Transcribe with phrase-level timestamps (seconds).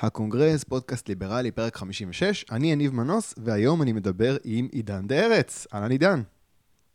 [0.00, 2.44] הקונגרס, פודקאסט ליברלי, פרק 56.
[2.52, 5.66] אני יניב מנוס, והיום אני מדבר עם עידן דה ארץ.
[5.74, 6.20] אהלן עידן.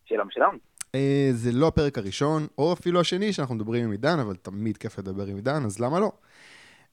[0.05, 0.57] שלום, שלום.
[0.95, 4.99] אה, זה לא הפרק הראשון, או אפילו השני שאנחנו מדברים עם עידן, אבל תמיד כיף
[4.99, 6.11] לדבר עם עידן, אז למה לא?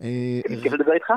[0.02, 1.12] אה, כיף לדבר איתך?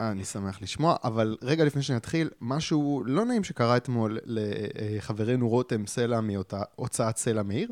[0.00, 6.20] אני שמח לשמוע, אבל רגע לפני שנתחיל, משהו לא נעים שקרה אתמול לחברנו רותם סלע
[6.20, 7.70] מהוצאת סלע מאיר.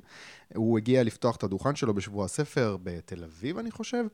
[0.55, 4.05] הוא הגיע לפתוח את הדוכן שלו בשבוע הספר בתל אביב, אני חושב,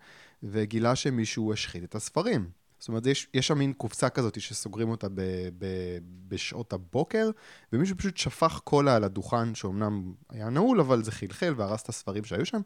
[0.43, 2.60] וגילה שמישהו השחית את הספרים.
[2.81, 5.21] זאת אומרת, יש, יש שם מין קופסה כזאת שסוגרים אותה ב,
[5.59, 5.67] ב,
[6.29, 7.31] בשעות הבוקר,
[7.73, 12.25] ומישהו פשוט שפך קולה על הדוכן, שאומנם היה נעול, אבל זה חלחל והרס את הספרים
[12.25, 12.61] שהיו שם.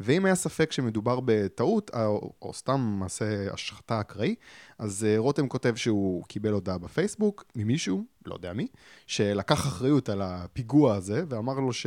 [0.00, 4.34] ואם היה ספק שמדובר בטעות, או, או סתם מעשה השחתה אקראי,
[4.78, 8.66] אז uh, רותם כותב שהוא קיבל הודעה בפייסבוק ממישהו, לא יודע מי,
[9.06, 11.86] שלקח אחריות על הפיגוע הזה, ואמר לו ש...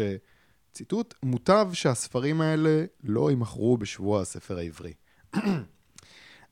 [0.73, 4.93] ציטוט, מוטב שהספרים האלה לא יימכרו בשבוע הספר העברי.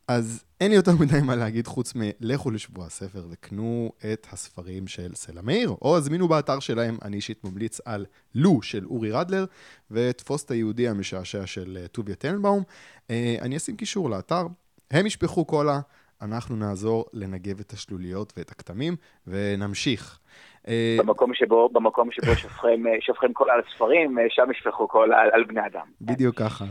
[0.10, 5.16] אז אין לי יותר מדי מה להגיד חוץ מלכו לשבוע הספר וקנו את הספרים של
[5.16, 9.46] סלע מאיר, או הזמינו באתר שלהם, אני אישית ממליץ על לו של אורי רדלר,
[9.92, 12.64] ותפוס את היהודי המשעשע של אה, טוביה טננבאום.
[13.10, 14.48] אה, אני אשים קישור לאתר,
[14.92, 15.80] הם ישפכו קולה,
[16.22, 18.96] אנחנו נעזור לנגב את השלוליות ואת הכתמים,
[19.28, 20.20] ונמשיך.
[20.68, 25.44] אה, במקום שבו, במקום שבו שופכים, שופכים קולה על ספרים, שם ישפכו קולה על, על
[25.44, 25.86] בני אדם.
[26.02, 26.66] בדיוק ככה.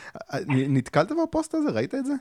[0.76, 1.70] נתקלת בפוסט הזה?
[1.70, 2.14] ראית את זה?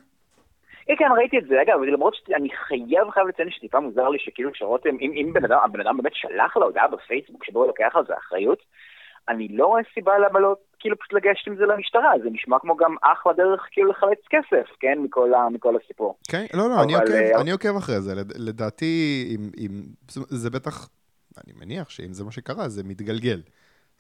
[0.88, 1.62] כן, כן, ראיתי את זה.
[1.62, 5.58] אגב, למרות שאני חייב, חייב לציין שטיפה מוזר לי שכאילו שרותם, אם, אם בן אדם,
[5.64, 8.60] הבן אדם באמת שלח לו הודעה בפייסבוק שבו הוא לוקח על זה אחריות,
[9.30, 12.76] אני לא רואה סיבה למה לא כאילו פשוט לגשת עם זה למשטרה, זה נשמע כמו
[12.76, 16.18] גם אחלה דרך כאילו לחלץ כסף, כן, מכל, ה, מכל הסיפור.
[16.32, 19.70] כן, לא, לא, אבל, אני, עוקב, uh, אני עוקב אחרי זה, לדעתי, אם, אם,
[20.12, 20.90] זה בטח,
[21.44, 23.42] אני מניח שאם זה מה שקרה, זה מתגלגל.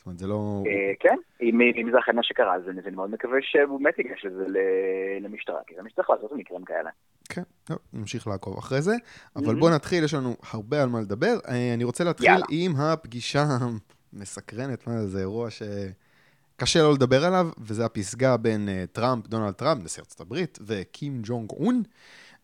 [0.05, 0.63] זאת אומרת, זה לא...
[0.67, 4.45] אה, כן, אם זה אכן מה שקרה, אז אני מאוד מקווה שהוא באמת ייגש לזה
[5.21, 6.89] למשטרה, כי זה מה שצריך לעשות במקרים כאלה.
[7.29, 8.95] כן, טוב, נמשיך לעקוב אחרי זה,
[9.35, 11.37] אבל בואו נתחיל, יש לנו הרבה על מה לדבר.
[11.47, 13.43] אה, אני רוצה להתחיל עם הפגישה
[14.13, 19.53] המסקרנת, מה זה, זה אירוע שקשה לא לדבר עליו, וזה הפסגה בין אה, טראמפ, דונלד
[19.53, 21.83] טראמפ, נשיא ארצות הברית, וקים ג'ונג און.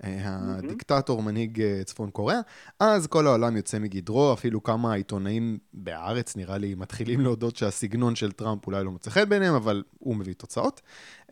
[0.04, 2.40] הדיקטטור, מנהיג אה, צפון קוריאה.
[2.80, 8.32] אז כל העולם יוצא מגדרו, אפילו כמה עיתונאים בארץ, נראה לי, מתחילים להודות שהסגנון של
[8.32, 10.82] טראמפ אולי לא מוצא חן ביניהם, אבל הוא מביא תוצאות.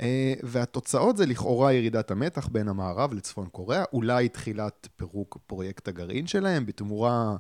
[0.02, 6.28] אה, והתוצאות זה לכאורה ירידת המתח בין המערב לצפון קוריאה, אולי תחילת פירוק פרויקט הגרעין
[6.28, 7.36] שלהם, בתמורה...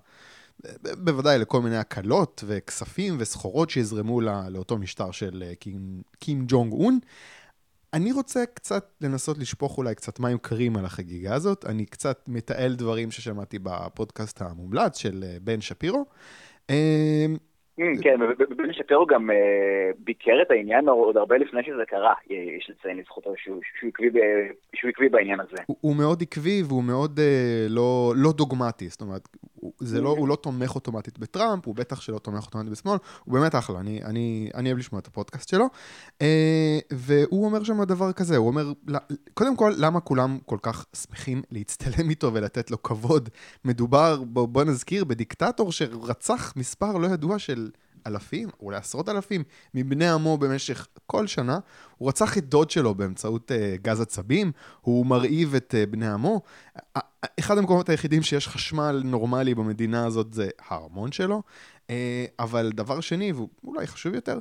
[0.65, 6.99] אה, בוודאי לכל מיני הקלות וכספים וסחורות שיזרמו לאותו משטר של קים, קים ג'ונג און.
[7.93, 11.65] אני רוצה קצת לנסות לשפוך אולי קצת מים קרים על החגיגה הזאת.
[11.65, 16.05] אני קצת מתעל דברים ששמעתי בפודקאסט המומלץ של אה, בן שפירו.
[17.79, 19.35] אמ, כן, ובן שפירו גם אה,
[19.99, 25.57] ביקר את העניין עוד הרבה לפני שזה קרה, יש לציין לזכותו שהוא עקבי בעניין הזה.
[25.67, 29.21] הוא מאוד עקבי והוא מאוד אה, לא, לא דוגמטי, זאת אומרת,
[30.01, 33.79] לא, הוא לא תומך אוטומטית בטראמפ, הוא בטח שלא תומך אוטומטית בשמאל, הוא באמת אחלה,
[33.79, 35.65] אני, אוהב לשמוע את הפודקאסט שלו.
[36.21, 38.63] אה, והוא אומר שם דבר כזה, הוא אומר,
[39.33, 43.29] קודם כל, למה כולם כל כך שמחים להצטלם איתו ולתת לו כבוד?
[43.65, 47.68] מדובר, בוא נזכיר, בדיקטטור שרצח מספר לא ידוע של
[48.07, 49.43] אלפים, אולי עשרות אלפים,
[49.73, 51.59] מבני עמו במשך כל שנה.
[51.97, 54.51] הוא רצח את דוד שלו באמצעות uh, גז עצבים,
[54.81, 56.41] הוא מרעיב את uh, בני עמו.
[57.39, 61.41] אחד המקומות היחידים שיש חשמל נורמלי במדינה הזאת זה הארמון שלו.
[61.87, 61.91] Uh,
[62.39, 64.39] אבל דבר שני, ואולי חשוב יותר,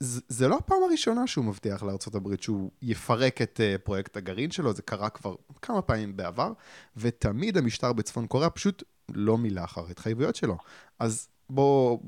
[0.00, 4.72] זה, זה לא הפעם הראשונה שהוא מבטיח לארה"ב שהוא יפרק את uh, פרויקט הגרעין שלו,
[4.72, 6.52] זה קרה כבר כמה פעמים בעבר,
[6.96, 8.82] ותמיד המשטר בצפון קוריאה פשוט
[9.14, 10.56] לא מילא אחר התחייבויות שלו.
[10.98, 11.98] אז בוא,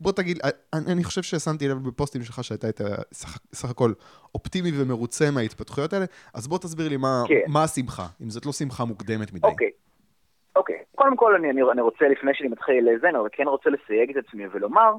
[0.00, 0.38] בוא תגיד,
[0.72, 2.80] אני, אני חושב ששמתי לב בפוסטים שלך שהייתה את
[3.12, 3.92] סך, סך הכל
[4.34, 6.04] אופטימי ומרוצה מההתפתחויות האלה,
[6.34, 7.40] אז בוא תסביר לי מה, כן.
[7.48, 9.46] מה השמחה, אם זאת לא שמחה מוקדמת מדי.
[9.48, 9.70] אוקיי,
[10.56, 10.78] אוקיי.
[10.94, 14.24] קודם כל אני, אני, אני רוצה, לפני שאני מתחיל לזה, אני כן רוצה לסייג את
[14.26, 14.92] עצמי ולומר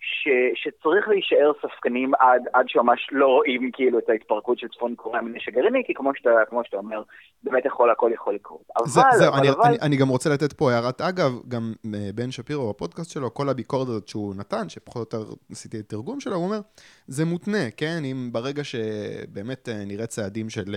[0.00, 5.22] ש, שצריך להישאר ספקנים עד, עד שממש לא רואים כאילו את ההתפרקות של צפון קוריאה
[5.22, 7.02] מנשק גרעיני, כי כמו שאתה, כמו שאתה אומר,
[7.42, 8.62] באמת יכול, הכל יכול לקרות.
[8.76, 9.60] אבל, זה, זה, אבל, אני, אבל...
[9.64, 13.48] אני, אני גם רוצה לתת פה הערת אגב, גם אה, בן שפירו בפודקאסט שלו, כל
[13.48, 16.60] הביקורת הזאת שהוא נתן, שפחות או יותר עשיתי את תרגום שלו, הוא אומר,
[17.06, 18.02] זה מותנה, כן?
[18.04, 20.76] אם ברגע שבאמת אה, נראה צעדים של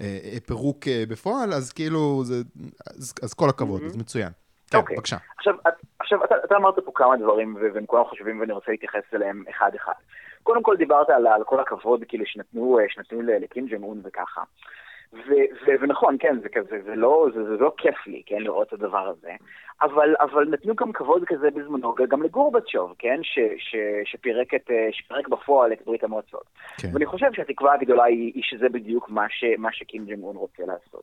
[0.00, 0.78] אה, פירוק
[1.08, 2.34] בפועל, אז כאילו, זה,
[2.86, 3.86] אז, אז כל הכבוד, mm-hmm.
[3.86, 4.30] אז מצוין.
[4.70, 4.96] כן, אוקיי.
[4.96, 5.16] בבקשה.
[5.38, 5.54] עכשיו,
[6.08, 9.92] עכשיו אתה, אתה אמרת פה כמה דברים, והם כולם חשובים ואני רוצה להתייחס אליהם אחד-אחד.
[10.42, 14.42] קודם כל דיברת על, על כל הכבוד כאילו שנתנו, שנתנו לקים ג'מון וככה.
[15.12, 15.30] ו,
[15.66, 18.72] ו, ונכון, כן, זה כזה, זה לא, זה, זה לא כיף לי, כן, לראות את
[18.72, 19.32] הדבר הזה,
[19.82, 25.28] אבל, אבל נתנו גם כבוד כזה בזמנו גם לגורבצ'וב, כן, ש, ש, שפירק, את, שפירק
[25.28, 26.44] בפועל את ברית המועצות.
[26.80, 26.88] כן.
[26.92, 31.02] ואני חושב שהתקווה הגדולה היא, היא שזה בדיוק מה, ש, מה שקים ג'מון רוצה לעשות.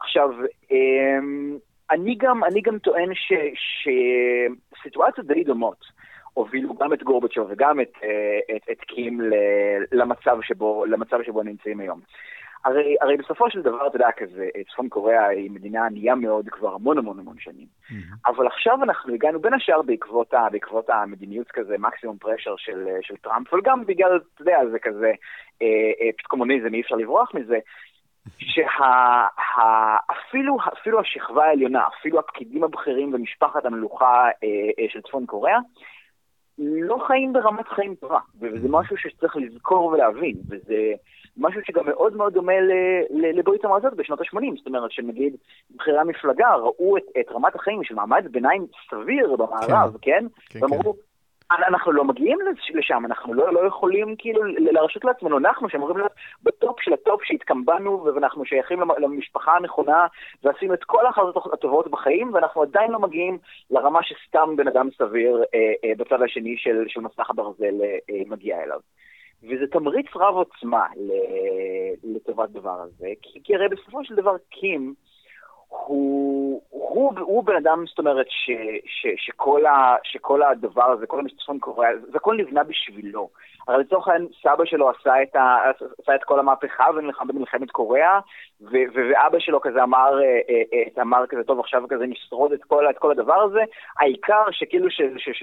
[0.00, 0.30] עכשיו,
[0.70, 1.58] אמ,
[1.92, 3.10] אני גם, אני גם טוען
[4.82, 5.84] שסיטואציות די דומות
[6.34, 9.20] הובילו גם את גורבצ'וב וגם את, אה, את, את קים
[9.92, 12.00] למצב שבו, למצב שבו נמצאים היום.
[12.64, 16.74] הרי, הרי בסופו של דבר, אתה יודע, כזה, צפון קוריאה היא מדינה ענייה מאוד כבר
[16.74, 17.66] המון המון המון שנים.
[17.66, 17.94] Mm-hmm.
[18.26, 23.16] אבל עכשיו אנחנו הגענו, בין השאר בעקבות, ה, בעקבות המדיניות כזה, מקסימום פרשר של, של
[23.16, 25.12] טראמפ, אבל גם בגלל, אתה יודע, זה כזה,
[25.62, 25.66] אה,
[26.00, 27.58] אה, קומוניזם, אי אפשר לברוח מזה,
[28.38, 28.98] שאפילו
[30.84, 34.48] שה, השכבה העליונה, אפילו הפקידים הבכירים ומשפחת המלוכה אה,
[34.78, 35.58] אה, של צפון קוריאה,
[36.58, 40.92] לא חיים ברמת חיים טובה, וזה משהו שצריך לזכור ולהבין, וזה
[41.36, 42.52] משהו שגם מאוד מאוד דומה
[43.10, 45.36] לברית המועצות בשנות ה-80, זאת אומרת שנגיד
[45.70, 50.26] בכירי המפלגה ראו את, את רמת החיים של מעמד ביניים סביר במערב, כן?
[50.50, 50.58] כן?
[50.58, 50.98] כן ואמרו, כן.
[51.68, 52.38] אנחנו לא מגיעים
[52.74, 56.12] לשם, אנחנו לא, לא יכולים כאילו להרשות לעצמנו, אנחנו שאמורים להיות
[56.42, 60.06] בטופ של הטופ שהתקמבנו ואנחנו שייכים למשפחה הנכונה
[60.42, 63.38] ועשינו את כל ההחלטות הטובות בחיים ואנחנו עדיין לא מגיעים
[63.70, 68.22] לרמה שסתם בן אדם סביר אה, אה, בצד השני של, של מסך הברזל אה, אה,
[68.26, 68.80] מגיע אליו.
[69.42, 70.86] וזה תמריץ רב עוצמה
[72.04, 74.94] לטובת דבר הזה, כי, כי הרי בסופו של דבר קים,
[75.72, 78.50] הוא, הוא, הוא בן אדם, זאת אומרת, ש,
[78.86, 83.28] ש, שכל, ה, שכל הדבר הזה, כל המשתתפון קורה, זה הכל נבנה בשבילו.
[83.68, 85.70] הרי לצורך העניין, סבא שלו עשה את, ה,
[86.02, 88.20] עשה את כל המהפכה ונלחם במלחמת קוריאה,
[88.60, 90.62] ו, ו, ואבא שלו כזה אמר, אה, אה,
[90.96, 93.60] אה, אמר כזה, טוב, עכשיו כזה נשרוד את כל, את כל הדבר הזה,
[93.98, 94.88] העיקר שכאילו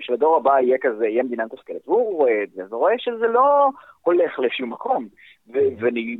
[0.02, 1.88] שלדור הבא יהיה כזה, יהיה מדינה מתפקדת.
[1.88, 3.70] והוא רואה את זה, ורואה שזה לא
[4.02, 5.08] הולך לשום מקום.
[5.52, 6.18] ואני,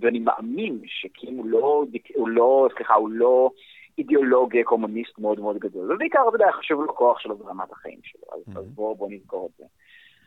[0.00, 1.84] ואני מאמין שכאילו לא,
[2.14, 3.50] הוא לא, סליחה, הוא לא
[3.98, 5.92] אידיאולוג קומוניסט מאוד מאוד גדול.
[5.92, 9.48] ובעיקר, אתה יודע, חשוב לו כוח שלו ברמת החיים שלו, אז, אז בואו בוא נזכור
[9.52, 9.64] את זה.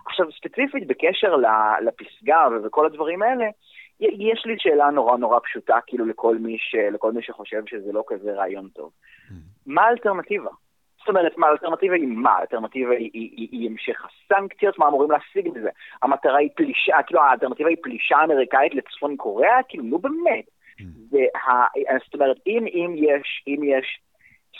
[0.06, 1.36] עכשיו, ספציפית בקשר
[1.86, 3.46] לפסגה וכל הדברים האלה,
[4.00, 8.04] יש לי שאלה נורא נורא פשוטה, כאילו לכל מי, ש, לכל מי שחושב שזה לא
[8.08, 8.92] כזה רעיון טוב.
[9.66, 10.50] מה האלטרנטיבה?
[11.07, 12.31] זאת אומרת, מה האלטרנטיבה היא מה?
[12.31, 15.69] האלטרנטיבה היא, היא, היא, היא המשך הסנקציות, מה אמורים להשיג בזה?
[16.01, 19.63] המטרה היא פלישה, כאילו האלטרנטיבה היא פלישה אמריקאית לצפון קוריאה?
[19.68, 20.45] כאילו, נו באמת.
[21.12, 21.68] וה,
[22.06, 24.00] זאת אומרת, אם, אם, יש, אם יש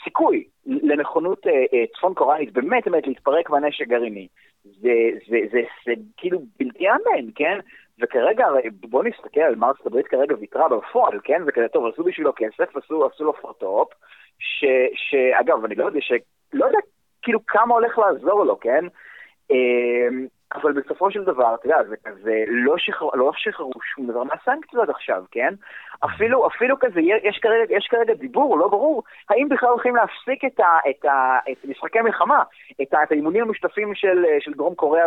[0.03, 4.27] סיכוי לנכונות אה, אה, צפון קוריאנית באמת באמת להתפרק מהנשק גרעיני,
[4.63, 4.93] זה,
[5.29, 7.59] זה, זה, זה כאילו בלתי יאמן, כן?
[8.01, 8.47] וכרגע,
[8.89, 11.41] בוא נסתכל על מה ארצות הברית כרגע ויתרה בפועל, כן?
[11.47, 13.89] וכזה, טוב, עשו בשבילו כסף, עשו, עשו לו פוטופ,
[14.95, 16.00] שאגב, אני לא יודע,
[16.51, 16.79] שלא יודע
[17.21, 18.85] כאילו כמה הולך לעזור לו, כן?
[20.53, 24.89] אבל בסופו של דבר, אתה יודע, זה כזה, לא, שחררו לא שחררו שום דבר מהסנקציות
[24.89, 25.53] עכשיו, כן?
[26.05, 30.59] אפילו, אפילו כזה, יש כרגע, יש כרגע דיבור, לא ברור, האם בכלל הולכים להפסיק את,
[30.59, 32.44] ה, את, ה, את משחקי המלחמה,
[32.81, 35.05] את, ה, את האימונים המשותפים של, של דרום קוריאה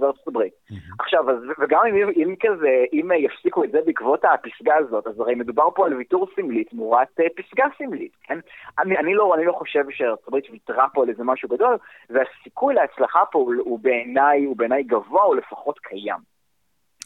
[0.00, 0.52] וארצות הברית.
[0.52, 0.74] Mm-hmm.
[0.98, 5.34] עכשיו, אז, וגם אם, אם כזה, אם יפסיקו את זה בעקבות הפסגה הזאת, אז הרי
[5.34, 8.38] מדובר פה על ויתור סמלי תמורת uh, פסגה סמלית, כן?
[8.78, 11.76] אני, אני, לא, אני לא חושב שארצות הברית ויתרה פה על איזה משהו גדול,
[12.10, 14.46] והסיכוי להצלחה פה הוא, הוא בעיניי,
[14.80, 16.30] בעיניי גבוה, או לפחות קיים.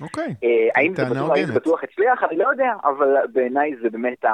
[0.01, 2.23] אוקיי, אה, האם זה בטוח, האם בטוח הצליח?
[2.31, 4.25] אני לא יודע, אבל בעיניי זה באמת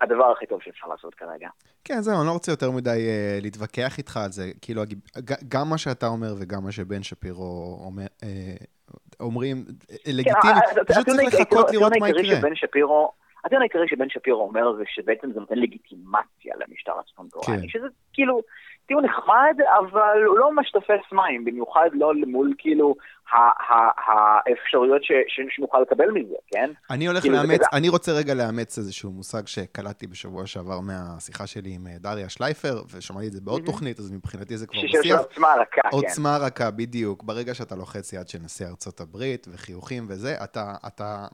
[0.00, 1.48] הדבר הכי טוב שאפשר לעשות כרגע.
[1.84, 4.50] כן, זהו, אני לא רוצה יותר מדי אה, להתווכח איתך על זה.
[4.62, 4.82] כאילו,
[5.48, 8.28] גם מה שאתה אומר וגם מה שבן שפירו אומר, אה,
[9.20, 12.38] אומרים, כן, לגיטימי, פשוט צריך לחכות לראות מה יקרה.
[13.44, 17.68] הטיעון העיקרי שבן שפירו אומר זה שבעצם זה נותן לגיטימציה למשטר הצפון קוראני, כן.
[17.68, 18.40] שזה כאילו
[18.86, 22.94] טיעון נחמד, אבל הוא לא ממש תופס מים, במיוחד לא מול כאילו
[23.30, 25.02] האפשרויות
[25.48, 26.70] שנוכל לקבל מזה, כן?
[26.90, 31.70] אני הולך כאילו לאמץ, אני רוצה רגע לאמץ איזשהו מושג שקלטתי בשבוע שעבר מהשיחה שלי
[31.74, 35.02] עם אה, דריה שלייפר, ושמעתי את זה בעוד תוכנית, אז מבחינתי זה כבר בשיח.
[35.02, 35.88] של עוצמה רכה, כן.
[35.92, 37.22] עוצמה רכה, בדיוק.
[37.22, 41.26] ברגע שאתה לוחץ יד של נשיא ארצות הברית, וחיוכים וזה, אתה, אתה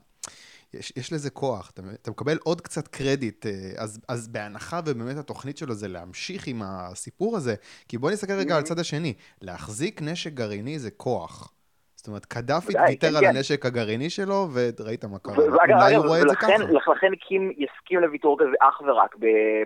[0.74, 5.16] יש, יש לזה כוח, אתה, אתה מקבל עוד קצת קרדיט, אה, אז, אז בהנחה ובאמת
[5.16, 7.54] התוכנית שלו זה להמשיך עם הסיפור הזה,
[7.88, 8.64] כי בוא נסתכל רגע על mm-hmm.
[8.64, 11.52] הצד השני, להחזיק נשק גרעיני זה כוח.
[11.96, 13.36] זאת אומרת, קדאפי ויתר כן, על כן.
[13.36, 15.36] הנשק הגרעיני שלו, וראית מה קרה.
[15.36, 16.52] אולי הוא רואה את זה ככה.
[16.92, 19.16] לכן קים יסכים לוויתור כזה אך ורק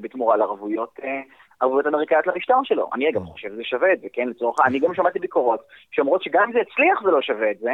[0.02, 0.99] בתמורה לערבויות
[1.62, 2.90] אה, ערבויות אמריקאיות למשטר שלו.
[2.94, 4.28] אני אגב חושב שזה שווה את זה, כן?
[4.28, 7.73] לצורך, אני גם שמעתי ביקורות שאומרות שגם אם זה הצליח זה לא שווה את זה,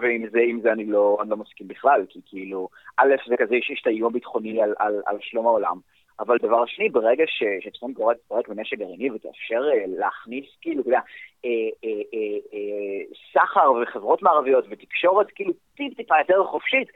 [0.00, 3.80] ועם זה, זה אני לא, אני לא מסכים בכלל, כי כאילו, א', זה כזה שיש
[3.82, 5.76] את האיום הביטחוני על, על, על שלום העולם.
[6.20, 11.00] אבל דבר שני, ברגע שצפון קוריאה תתפרק בנשק גרעיני ותאפשר אה, להכניס, כאילו, אתה יודע,
[11.44, 11.50] אה,
[11.84, 16.88] אה, סחר וחברות מערביות ותקשורת, כאילו, טיפ-טיפה יותר חופשית,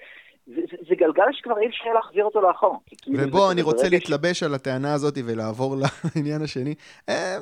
[0.48, 2.80] זה, זה, זה גלגל שכבר אי אפשר להחזיר אותו לאחור.
[2.86, 4.42] כאילו ובוא, אני רוצה להתלבש ש...
[4.42, 5.76] על הטענה הזאת ולעבור
[6.16, 6.74] לעניין השני.
[7.08, 7.38] אה,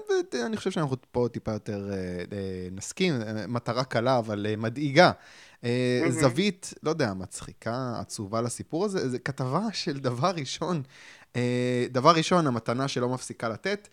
[0.47, 3.15] אני חושב שאנחנו פה טיפה יותר אה, נסכים,
[3.49, 5.11] מטרה קלה, אבל מדאיגה.
[6.09, 10.83] זווית, לא יודע, מצחיקה, עצובה לסיפור הזה, זה כתבה של דבר ראשון.
[11.91, 13.89] דבר ראשון, המתנה שלא מפסיקה לתת.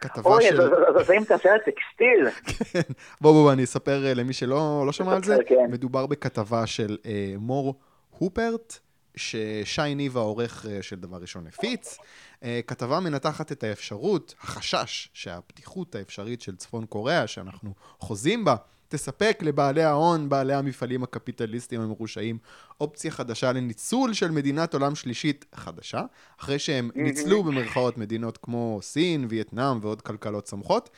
[0.00, 0.60] כתבה של...
[0.60, 2.30] אוי, זה אם תעשה טקסטיל.
[2.72, 5.36] כן, בוא, בוא, אני אספר למי שלא לא שמע על זה.
[5.46, 5.66] כן.
[5.70, 6.96] מדובר בכתבה של
[7.38, 7.74] מור
[8.18, 8.78] הופרט,
[9.16, 11.98] ששי ניב העורך אה, של דבר ראשון הפיץ.
[12.42, 18.56] אה, כתבה מנתחת את האפשרות, החשש שהפתיחות האפשרית של צפון קוריאה, שאנחנו חוזים בה,
[18.88, 22.38] תספק לבעלי ההון, בעלי המפעלים הקפיטליסטיים המרושעים,
[22.80, 26.02] אופציה חדשה לניצול של מדינת עולם שלישית חדשה,
[26.40, 30.90] אחרי שהם ניצלו במרכאות מדינות כמו סין, וייטנאם ועוד כלכלות צומחות.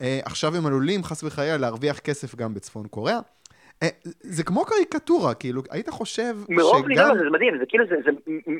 [0.00, 3.18] אה, עכשיו הם עלולים, חס וחלילה, להרוויח כסף גם בצפון קוריאה.
[3.82, 3.88] אה,
[4.20, 6.56] זה כמו קריקטורה, כאילו, היית חושב שגם...
[6.56, 8.10] מרוב ניסיון, זה מדהים, זה כאילו, זה, זה,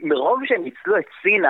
[0.02, 1.45] מרוב שהם ניצלו את סין,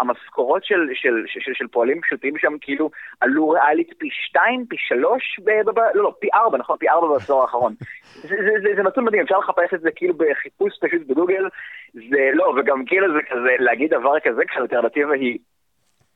[0.00, 2.90] המשכורות של, של, של, של, של פועלים פשוטים שם, כאילו,
[3.20, 6.88] עלו ריאלית פי שתיים, פי שלוש, ב, ב, ב, לא, לא, פי ארבע, נכון, פי
[6.88, 7.74] ארבע בעשור האחרון.
[8.28, 11.48] זה, זה, זה, זה נתון מדהים, אפשר לחפש את זה כאילו בחיפוש פשוט בגוגל,
[11.94, 15.38] זה לא, וגם כאילו זה כזה, להגיד דבר כזה כשהאלטרנטיבה היא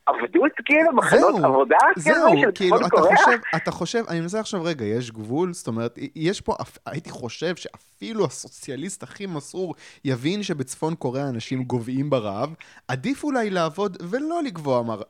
[0.07, 1.77] עבדות כאילו, מחנות עבודה?
[1.97, 5.99] זהו, כאילו, כאילו אתה חושב, אתה חושב, אני מנסה עכשיו רגע, יש גבול, זאת אומרת,
[6.15, 12.55] יש פה, הייתי חושב שאפילו הסוציאליסט הכי מסור יבין שבצפון קוריאה אנשים גוועים ברעב,
[12.89, 15.03] עדיף אולי לעבוד ולא לגבוה מר,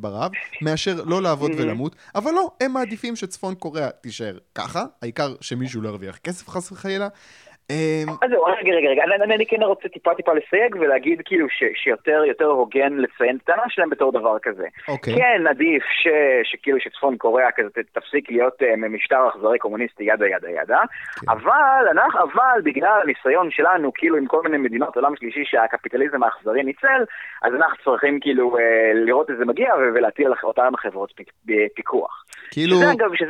[0.00, 0.30] ברעב,
[0.62, 1.62] מאשר לא לעבוד mm-hmm.
[1.62, 6.72] ולמות, אבל לא, הם מעדיפים שצפון קוריאה תישאר ככה, העיקר שמישהו לא ירוויח כסף חס
[6.72, 7.08] וחלילה,
[8.22, 12.44] אז זהו, רגע, רגע, רגע, אני כן רוצה טיפה טיפה לסייג ולהגיד כאילו שיותר יותר
[12.44, 14.66] הוגן לציין את הטענה שלהם בתור דבר כזה.
[14.88, 15.14] אוקיי.
[15.14, 15.82] כן, עדיף
[16.44, 20.80] שכאילו שצפון קוריאה כזה תפסיק להיות אה, משטר אכזרי קומוניסטי ידה ידה ידה,
[21.20, 21.30] כן.
[21.30, 26.62] אבל אנחנו, אבל בגלל הניסיון שלנו כאילו עם כל מיני מדינות עולם שלישי שהקפיטליזם האכזרי
[26.62, 27.02] ניצל,
[27.42, 31.12] אז אנחנו צריכים כאילו אה, לראות את זה מגיע ולהטיל על אותן החברות
[31.74, 32.24] פיקוח.
[32.50, 32.76] כאילו,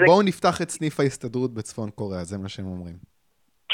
[0.06, 3.13] בואו נפתח את סניף ההסתדרות בצפון קוריאה, זה מה שהם אומרים.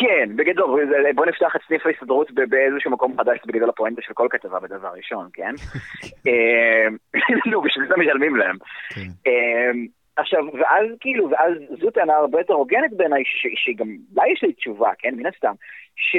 [0.01, 0.81] כן, בגדול,
[1.15, 4.89] בוא נפתח את סניף ההסתדרות באיזשהו מקום חדש, זה בגדול הפואנטה של כל כתבה בדבר
[4.97, 5.55] ראשון, כן?
[6.27, 6.97] אמ,
[7.51, 8.57] נו, בשביל זה משלמים להם.
[8.95, 9.31] כן.
[9.31, 13.23] אמ, עכשיו, ואז כאילו, ואז זו טענה הרבה יותר הוגנת בעיניי,
[13.55, 15.53] שגם לה יש לי תשובה, כן, מן הסתם,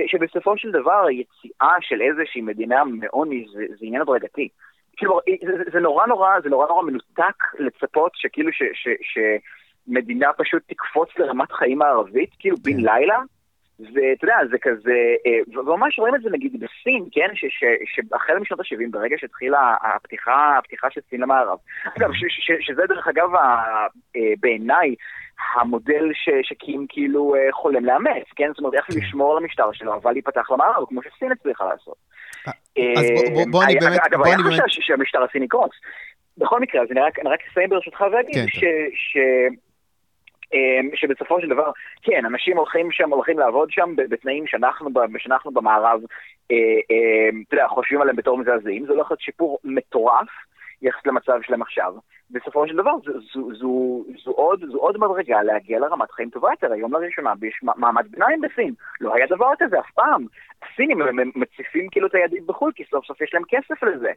[0.08, 4.48] שבסופו של דבר היציאה של איזושהי מדינה מעוני זה, זה עניין הדרגתי.
[4.98, 8.88] כאילו, זה, זה נורא נורא, זה נורא נורא מנותק לצפות שכאילו ש, ש,
[9.88, 12.94] שמדינה פשוט תקפוץ לרמת חיים הערבית, כאילו בן כן.
[12.94, 13.20] לילה.
[13.94, 17.28] ואתה יודע, זה כזה, אה, וממש רואים את זה נגיד בסין, כן,
[17.86, 21.58] שהחל משנות ה-70, ברגע שהתחילה הפתיחה, הפתיחה של סין למערב.
[21.98, 22.10] אגב,
[22.60, 23.88] שזה דרך אגב, אה,
[24.40, 24.96] בעיניי,
[25.56, 26.12] המודל
[26.42, 28.48] שקים כאילו אה, חולם לאמץ, כן?
[28.50, 28.94] זאת אומרת, איך כן.
[28.98, 31.96] לשמור על המשטר שלו, אבל להיפתח למערב, כמו שסין הצליחה לעשות.
[32.46, 33.06] אז
[33.52, 34.00] בוא אני באמת...
[34.08, 35.72] אגב, היה חשש שהמשטר הסיני יקרוס.
[36.38, 38.46] בכל מקרה, אז אני רק אסיים ברשותך ואגיד כן,
[38.94, 39.16] ש...
[40.54, 46.02] אמ, שבסופו של דבר, כן, אנשים הולכים שם, הולכים לעבוד שם בתנאים שאנחנו, שאנחנו במערב,
[46.52, 46.56] אה,
[46.92, 50.28] אמ, אתה יודע, חושבים עליהם בתור מזעזעים, זה הולך להיות שיפור מטורף
[50.82, 51.94] יחס למצב שלהם עכשיו.
[52.32, 56.50] בסופו של דבר זו, זו, זו, זו, עוד, זו עוד מדרגה להגיע לרמת חיים טובה
[56.52, 56.74] יותר.
[56.74, 58.74] היום לראשונה יש מעמד ביניים בסין.
[59.02, 60.26] לא היה דבר כזה אף פעם.
[60.64, 61.00] הסינים
[61.36, 64.12] מציפים כאילו את הידיד בחו"ל, כי סוף סוף יש להם כסף לזה.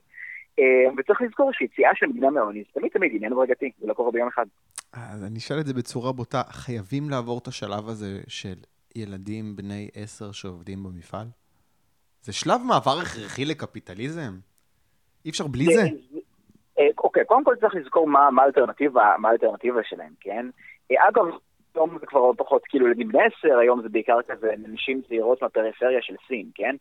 [0.59, 4.13] אה, וצריך לזכור שיציאה של מדינה מעוני זה תמיד תמיד עניין הדרגתי, זה לא קורה
[4.13, 4.47] ביום אחד.
[4.93, 8.55] אז אני אשאל את זה בצורה בוטה, חייבים לעבור את השלב הזה של
[8.97, 11.27] ילדים בני עשר שעובדים במפעל?
[12.23, 14.33] זה שלב מעבר הכרחי לקפיטליזם?
[15.25, 15.83] אי אפשר בלי זה?
[16.79, 18.43] אה, אוקיי, קודם כל צריך לזכור מה
[19.25, 20.47] האלטרנטיבה שלהם, כן?
[20.91, 21.25] אה, אגב,
[21.75, 26.03] היום זה כבר פחות כאילו ילדים בני עשר, היום זה בעיקר כזה נשים צעירות מהפריפריה
[26.03, 26.77] של סין, כן?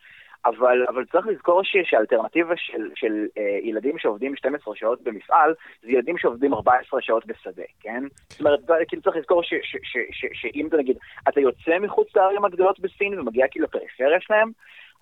[0.45, 5.91] אבל, אבל צריך לזכור ש, שהאלטרנטיבה של, של אה, ילדים שעובדים 12 שעות במפעל, זה
[5.91, 8.03] ילדים שעובדים 14 שעות בשדה, כן?
[8.29, 9.41] זאת אומרת, כאילו צריך לזכור
[10.33, 10.97] שאם אתה נגיד,
[11.29, 14.51] אתה יוצא מחוץ לערים הגדולות בסין ומגיע כאילו לפריפריה שלהם,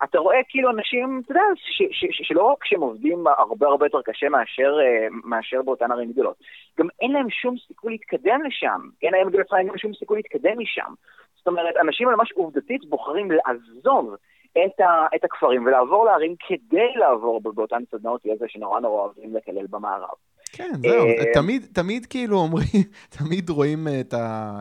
[0.04, 1.42] אתה רואה כאילו אנשים, אתה יודע,
[2.10, 6.36] שלא רק שהם עובדים הרבה הרבה יותר קשה מאשר, אה, מאשר באותן ערים גדולות,
[6.78, 9.30] גם אין להם שום סיכוי להתקדם לשם, אין להם
[9.68, 10.94] גם שום סיכוי להתקדם משם.
[11.36, 14.14] זאת אומרת, אנשים ממש עובדתית בוחרים לעזוב
[14.52, 19.66] את, ה, את הכפרים ולעבור לערים כדי לעבור באותן סדנאות יזע שנורא נורא אוהבים לקלל
[19.70, 20.14] במערב.
[20.52, 22.84] כן, זהו, אה, תמיד, תמיד כאילו אומרים,
[23.18, 24.14] תמיד רואים את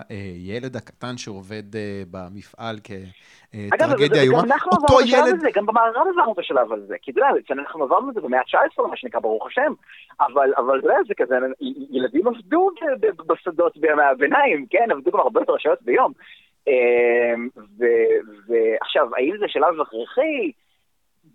[0.10, 4.40] הילד הקטן שעובד אה, במפעל כטרגדיה איומה.
[4.40, 7.42] אגב, אנחנו עברנו את השלב הזה, גם במערב עברנו את השלב הזה, כי אתה יודע,
[7.46, 9.74] כשאנחנו עברנו את זה במאה ה-19, מה שנקרא, ברוך השם,
[10.20, 11.36] אבל אתה יודע, זה כזה,
[11.92, 12.70] ילדים עבדו
[13.28, 16.12] בשדות בימי הביניים, כן, עבדו גם הרבה יותר שעות ביום.
[18.48, 20.52] ועכשיו, האם זה שלב הכרחי?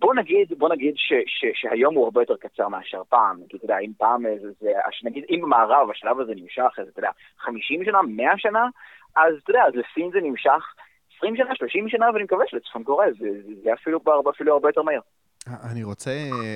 [0.00, 3.36] בוא נגיד, בוא נגיד ש, ש, שהיום הוא הרבה יותר קצר מאשר פעם.
[3.36, 4.70] נגיד, אתה יודע, אם פעם זה, זה,
[5.04, 8.68] נגיד, אם במערב השלב הזה נמשך, אז אתה יודע, 50 שנה, 100 שנה,
[9.16, 10.74] אז אתה יודע, אז לסין זה נמשך
[11.16, 14.00] 20 שנה, 30 שנה, ואני מקווה שלצפון קוריאה זה, זה, זה אפילו,
[14.30, 15.00] אפילו הרבה יותר מהר.
[15.70, 16.10] אני רוצה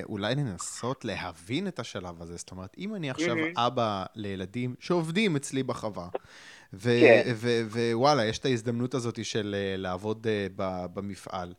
[0.04, 2.36] אולי לנסות להבין את השלב הזה.
[2.36, 3.66] זאת אומרת, אם אני עכשיו mm-hmm.
[3.66, 6.08] אבא לילדים שעובדים אצלי בחווה,
[6.82, 7.22] כן.
[7.92, 10.26] ווואלה, יש את ההזדמנות הזאת של אה, לעבוד
[10.94, 11.54] במפעל.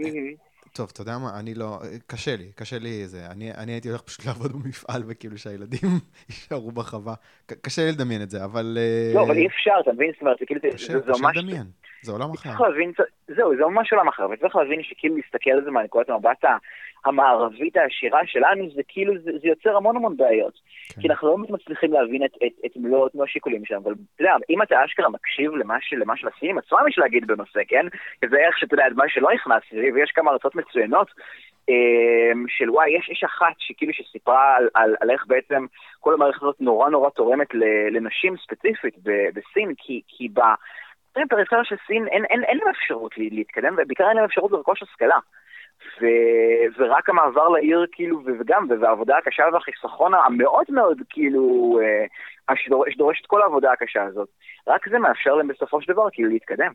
[0.00, 0.47] Mm-hmm.
[0.78, 3.26] טוב, אתה יודע מה, אני לא, קשה לי, קשה לי זה.
[3.32, 5.88] אני, אני הייתי הולך פשוט לעבוד במפעל וכאילו שהילדים
[6.28, 7.14] יישארו בחווה.
[7.46, 8.78] קשה לי לדמיין את זה, אבל...
[8.80, 10.10] אה, לא, אבל אי אפשר, אתה מבין?
[10.12, 11.20] זאת אומרת, זה כאילו, קשה, זה ממש...
[11.20, 11.66] קשה לדמיין,
[12.02, 12.48] זה עולם אחר.
[12.48, 12.92] צריך להבין,
[13.36, 16.44] זהו, זה ממש עולם אחר, וצריך להבין שכאילו להסתכל על זה מהנקודת המבט
[17.04, 20.54] המערבית העשירה שלנו, זה כאילו, זה, זה יוצר המון המון בעיות.
[20.88, 21.00] כן.
[21.00, 24.62] כי אנחנו לא מצליחים להבין את, את, את מלוא השיקולים שלנו, אבל אתה יודע, אם
[24.62, 27.86] אתה אשכרה מקשיב למה, למה שלסינים עצמם יש להגיד בנושא, כן?
[28.30, 29.62] זה איך שאתה יודע, מה שלא נכנס
[29.94, 31.08] ויש כמה ארצות מצוינות,
[31.68, 35.66] אמ, של וואי, יש איש אחת שכאילו שסיפרה על, על, על איך בעצם
[36.00, 37.48] כל המערכת הזאת נורא נורא תורמת
[37.90, 38.94] לנשים ספציפית
[39.34, 40.40] בסין, כי, כי ב...
[41.16, 45.18] בפריפריה של סין אין, אין, אין להם אפשרות להתקדם, ובעיקר אין להם אפשרות לרכוש השכלה.
[46.00, 46.06] ו,
[46.78, 51.78] ורק המעבר לעיר, כאילו, וגם, והעבודה הקשה והחיסכון המאוד מאוד, כאילו,
[52.50, 52.54] אה,
[52.94, 54.28] שדורש את כל העבודה הקשה הזאת,
[54.66, 56.72] רק זה מאפשר להם בסופו של דבר, כאילו, להתקדם.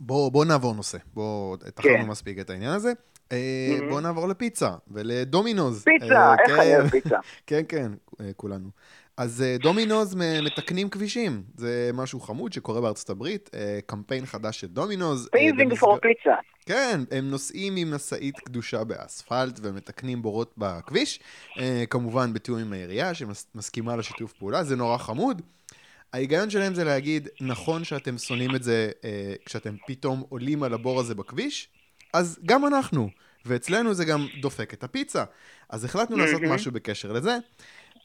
[0.00, 2.10] בוא, בוא נעבור נושא, בוא, תחלנו כן.
[2.10, 2.92] מספיק את העניין הזה.
[2.92, 3.90] Mm-hmm.
[3.90, 5.84] בוא נעבור לפיצה ולדומינוז.
[5.84, 7.18] פיצה, אה, איך כן, אני אוהב פיצה.
[7.46, 7.90] כן, כן,
[8.20, 8.68] אה, כולנו.
[9.18, 14.66] אז אה, דומינוז מתקנים כבישים, זה משהו חמוד שקורה בארצות הברית, אה, קמפיין חדש של
[14.66, 15.28] דומינוז.
[15.32, 16.34] Paving for Pizza.
[16.66, 21.20] כן, הם נוסעים עם משאית גדושה באספלט ומתקנים בורות בכביש,
[21.58, 25.42] אה, כמובן בתיאום עם העירייה שמסכימה לשיתוף פעולה, זה נורא חמוד.
[26.12, 28.90] ההיגיון שלהם זה להגיד, נכון שאתם שונאים את זה
[29.44, 31.68] כשאתם פתאום עולים על הבור הזה בכביש,
[32.14, 33.10] אז גם אנחנו,
[33.46, 35.24] ואצלנו זה גם דופק את הפיצה.
[35.70, 37.38] אז החלטנו לעשות משהו בקשר לזה.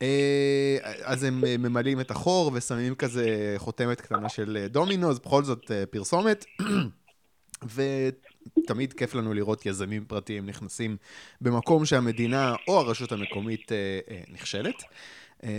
[0.01, 5.43] אה, אז הם אה, ממלאים את החור ושמים כזה חותמת קטנה של אה, דומינוז, בכל
[5.43, 6.45] זאת פרסומת.
[7.75, 10.97] ותמיד כיף לנו לראות יזמים פרטיים נכנסים
[11.41, 13.71] במקום שהמדינה או הרשות המקומית
[14.31, 14.83] נכשלת.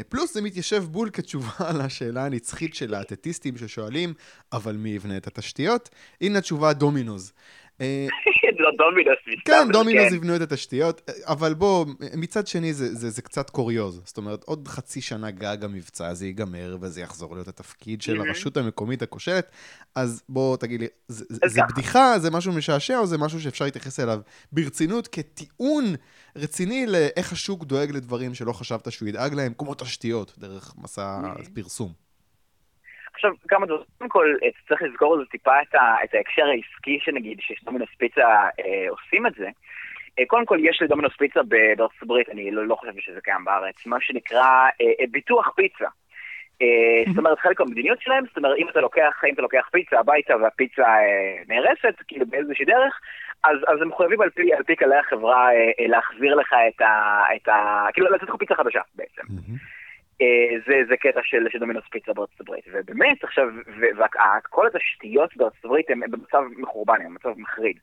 [0.08, 4.14] פלוס זה מתיישב בול כתשובה לשאלה הנצחית של האתטיסטים ששואלים,
[4.52, 5.88] אבל מי יבנה את התשתיות?
[6.20, 7.32] הנה התשובה דומינוז.
[8.58, 10.14] לא דומינוס, כן, דומינוס כן.
[10.14, 14.02] יבנו את התשתיות, אבל בוא, מצד שני זה, קצת קוריוז.
[14.04, 18.56] זאת אומרת, עוד חצי שנה גג המבצע הזה ייגמר, וזה יחזור להיות התפקיד של הרשות
[18.56, 19.50] המקומית הכושלת,
[19.94, 24.20] אז בוא תגיד לי, זה בדיחה, זה משהו משעשע, או זה משהו שאפשר להתייחס אליו
[24.52, 25.84] ברצינות כטיעון
[26.36, 31.20] רציני לאיך השוק דואג לדברים שלא חשבת שהוא ידאג להם, כמו תשתיות, דרך מסע
[31.54, 32.03] פרסום?
[33.14, 33.84] עכשיו, כמה דברים.
[33.98, 38.28] קודם כל, אה, צריך לזכור לזה טיפה את, ה, את ההקשר העסקי שנגיד, שדומינוס פיצה
[38.60, 39.48] אה, עושים את זה.
[40.18, 43.86] אה, קודם כל, יש לדומינוס פיצה בארצות הברית, אני לא, לא חושב שזה קיים בארץ,
[43.86, 44.46] מה שנקרא
[44.80, 45.88] אה, אה ביטוח פיצה.
[46.62, 49.98] אה, זאת אומרת, חלק מהמדיניות שלהם, זאת אומרת, אם אתה לוקח, אם אתה לוקח פיצה
[50.00, 50.86] הביתה והפיצה
[51.48, 53.00] נהרסת, כאילו באיזושהי דרך,
[53.44, 55.48] אז, אז הם מחויבים על פי, על פי כללי החברה
[55.78, 57.22] להחזיר לך את ה...
[57.36, 59.22] את ה כאילו, לתת לך פיצה חדשה בעצם.
[60.22, 62.64] אה, זה, זה קטע של, של דומינוס פיצה בארצות הברית.
[62.72, 63.48] ובאמת, עכשיו,
[63.96, 67.78] וכל התשתיות בארצות הברית הן במצב מחורבן, הן במצב מחריד.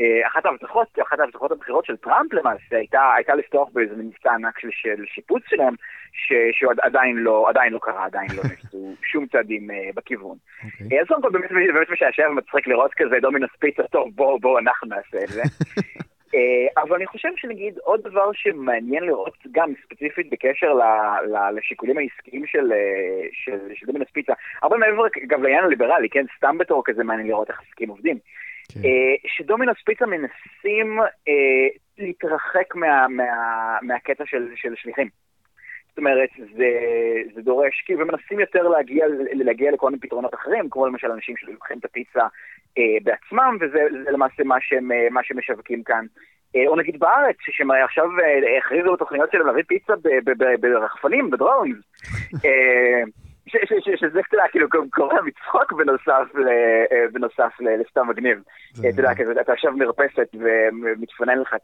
[0.00, 4.58] אה, אחת ההבטחות, אחת ההבטחות הבחירות של טראמפ למעשה הייתה, הייתה לפתוח באיזה מבצע ענק
[4.58, 5.74] של, של שיפוץ שלהם,
[6.12, 10.36] ש, שעדיין לא, עדיין לא קרה, עדיין לא נעשו שום צעדים uh, בכיוון.
[10.36, 10.82] Okay.
[10.82, 11.00] אוקיי.
[11.00, 14.88] אז קודם כל באמת, באמת משעשע ומצחיק לראות כזה דומינוס פיצה, טוב בואו בוא, אנחנו
[14.88, 15.42] נעשה את זה.
[16.34, 20.82] אה, אבל אני חושב שנגיד עוד דבר שמעניין לראות גם ספציפית בקשר ל,
[21.26, 26.24] ל, לשיקולים העסקיים של, אה, של, של דומינוס פיצה, הרבה מעבר גם לעניין הליברלי, כן,
[26.36, 28.18] סתם בתור כזה מעניין לראות איך עסקים עובדים.
[28.74, 28.80] כן.
[28.84, 30.98] אה, שדומינוס פיצה מנסים
[31.98, 33.24] להתרחק מה, מה,
[33.82, 35.25] מהקטע של, של שליחים.
[35.96, 36.68] זאת אומרת, זה,
[37.34, 41.78] זה דורש, כאילו, ומנסים יותר להגיע, להגיע לכל מיני פתרונות אחרים, כמו למשל אנשים שלוקחים
[41.78, 42.20] את הפיצה
[42.78, 43.78] אה, בעצמם, וזה
[44.12, 46.06] למעשה מה שהם, אה, מה שהם משווקים כאן.
[46.56, 49.92] אה, או נגיד בארץ, שהם עכשיו אה, הכריזו בתוכניות שלהם להביא פיצה
[50.60, 51.76] ברחפנים, בדרונס.
[52.44, 53.02] אה,
[53.96, 58.42] שזה קצת כאילו קורה מצחוק בנוסף, אה, בנוסף לסתם מגניב.
[58.72, 61.56] אתה יודע, אתה עכשיו מרפסת ומתפנן לך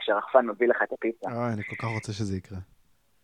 [0.00, 1.26] כשהרחפן מביא לך את הפיצה.
[1.26, 2.58] אוי, אני כל כך רוצה שזה יקרה.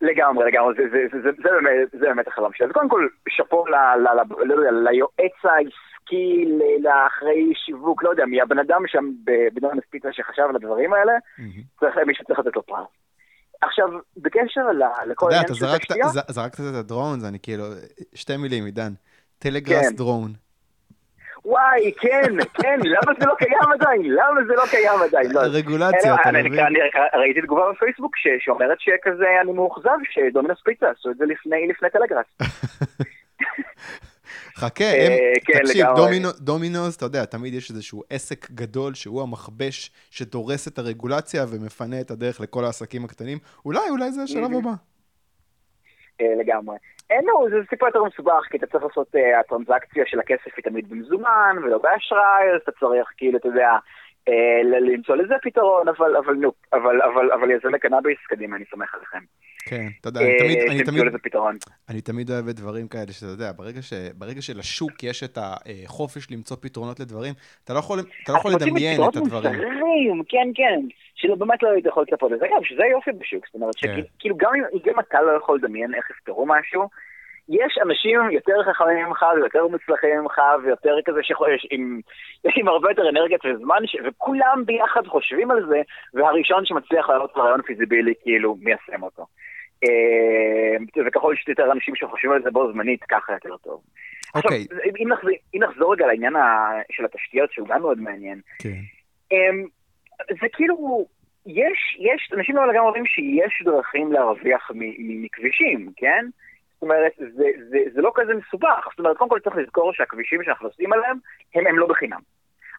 [0.01, 2.67] לגמרי, לגמרי, זה, זה, זה, זה, זה, באמת, זה באמת החלום שלי.
[2.67, 6.45] אז קודם כל, שאפו ל, ל, ל, ל, ל, ליועץ העסקי,
[6.83, 9.11] לאחראי שיווק, לא יודע מי, הבן אדם שם
[9.55, 11.13] בדונלד פיצה שחשב על הדברים האלה.
[11.81, 12.87] צריך, מישהו צריך לתת לו פרס.
[13.61, 14.61] עכשיו, בקשר
[15.07, 15.83] לכל העניין של תשתיות...
[15.85, 17.65] אתה יודע, אתה זרקת את הדרון, זה אני כאילו,
[18.15, 18.93] שתי מילים, עידן.
[19.39, 19.97] טלגראס כן.
[19.97, 20.33] דרון.
[21.45, 24.03] וואי, כן, כן, למה זה לא קיים עדיין?
[24.03, 25.33] למה זה לא קיים עדיין?
[25.33, 25.41] לא.
[25.41, 26.59] רגולציה, אתה מבין?
[26.59, 26.79] אני
[27.15, 32.27] ראיתי תגובה בפייסבוק שאומרת שכזה אני מאוכזב שדומינוס פיצה עשו את זה לפני טלגראס.
[34.57, 35.13] חכה, הם,
[35.47, 35.87] כן, תקשיב,
[36.41, 42.11] דומינוס, אתה יודע, תמיד יש איזשהו עסק גדול שהוא המכבש שדורס את הרגולציה ומפנה את
[42.11, 43.39] הדרך לכל העסקים הקטנים.
[43.65, 44.71] אולי, אולי זה השלב הבא.
[46.21, 46.77] לגמרי.
[47.11, 50.65] אין לו, זה סיפור יותר מסובך, כי אתה צריך לעשות, uh, הטרנזקציה של הכסף היא
[50.65, 53.71] תמיד במזומן ולא באשראי, אז אתה צריך כאילו, אתה יודע,
[54.65, 59.19] למצוא לזה פתרון, אבל, אבל נו, אבל, אבל, אבל יזמי קנאביס, קדימה, אני סומך עליכם.
[59.69, 61.03] כן, אתה יודע, אני תמיד, אני תמיד,
[61.89, 66.31] אני תמיד אוהב את דברים כאלה, שאתה יודע, ברגע, ש, ברגע שלשוק יש את החופש
[66.31, 69.53] למצוא פתרונות לדברים, אתה לא יכול, אתה לא יכול לדמיין את הדברים.
[69.53, 70.81] מוצרים, כן, כן,
[71.15, 74.03] שלא באמת לא היית יכול לצפות לזה, אגב, שזה יופי בשוק, זאת אומרת, כן.
[74.17, 74.53] שכאילו גם
[74.87, 76.89] אם אתה לא יכול לדמיין איך יפתרו משהו,
[77.49, 82.01] יש אנשים יותר חכמים ממך ויותר מוצלחים ממך ויותר כזה שחושש עם,
[82.57, 83.97] עם הרבה יותר אנרגיית וזמן ש...
[84.07, 85.81] וכולם ביחד חושבים על זה
[86.15, 89.27] והראשון שמצליח לעלות רעיון פיזיבילי כאילו מיישם אותו.
[89.85, 93.83] אה, וככל שיש יותר אנשים שחושבים על זה בו זמנית ככה יותר טוב.
[94.35, 94.63] אוקיי.
[94.63, 96.33] עכשיו, אם נחזור, אם נחזור רגע לעניין
[96.93, 98.41] של התשתיות שהוא גם מאוד מעניין.
[98.63, 98.79] כן.
[99.33, 99.65] אמ,
[100.41, 101.07] זה כאילו,
[101.47, 106.27] יש, יש, אנשים לא לגמרי אומרים שיש דרכים להרוויח מכבישים, כן?
[106.79, 108.89] זאת אומרת, זה, זה, זה לא כזה מסובך.
[108.91, 111.19] זאת אומרת, קודם כל צריך לזכור שהכבישים שאנחנו נוסעים עליהם,
[111.55, 112.21] הם, הם לא בחינם.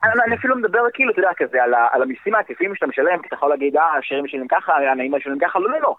[0.04, 3.28] אני, אני אפילו מדבר כאילו, אתה יודע, כזה, על, על המיסים העקיפים שאתה משלם, כי
[3.28, 5.96] אתה יכול להגיד, אה, השירים משלמים ככה, הנעים משלמים ככה, לא, לא, לא.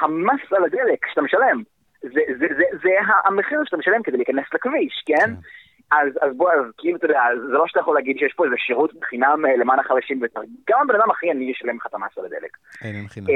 [0.00, 1.62] המס על הדלק שאתה משלם,
[2.02, 2.90] זה, זה, זה, זה,
[3.24, 5.30] המחיר שאתה משלם כדי להיכנס לכביש, כן?
[5.92, 8.56] אז, אז בוא, אז כאילו, אתה יודע, זה לא שאתה יכול להגיד שיש פה איזה
[8.58, 10.40] שירות בחינם אה, למען החלשים ביותר.
[10.70, 12.56] גם הבן אדם הכי עני ישלם לך את המס על הדלק.
[12.84, 13.26] אין, אין חינם.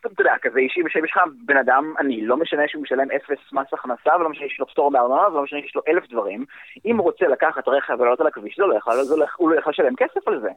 [0.00, 3.66] אתה יודע, כזה אישי, יש לך בן אדם עני, לא משנה שהוא משלם אפס מס
[3.72, 6.44] הכנסה, ולא משנה שיש לו פטור מארנונה, ולא משנה שיש לו אלף דברים,
[6.84, 8.94] אם הוא רוצה לקחת רכב ולעלות על הכביש, לא יכול,
[9.36, 10.48] הוא לא יכול לשלם כסף על זה.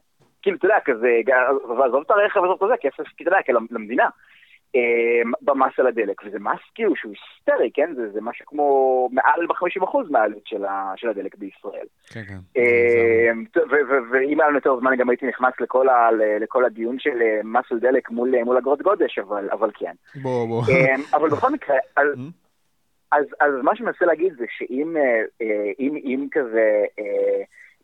[0.42, 1.20] כאילו, אתה יודע, כזה,
[1.78, 4.08] ועזוב את הרכב, ועזוב את זה, כסף, כי אתה יודע, למדינה.
[4.74, 7.94] אמ, במס על הדלק, וזה מס כאילו שהוא היסטרי, כן?
[7.94, 10.64] זה, זה משהו כמו מעל ב-50% מהעלות של,
[10.96, 11.86] של הדלק בישראל.
[12.12, 12.60] כן, כן.
[12.60, 13.44] אמ,
[14.10, 16.08] ואם היה לנו יותר זמן, גם הייתי נכנס לכל, ה,
[16.40, 19.92] לכל הדיון של אה, מס על דלק מול, מול אגרות גודש, אבל, אבל כן.
[20.22, 20.62] בוא, בוא.
[20.68, 23.12] אמ, אבל בכל מקרה, אז, mm-hmm.
[23.12, 26.84] אז, אז מה שאני מנסה להגיד זה שאם אה, אה, אם, אם כזה...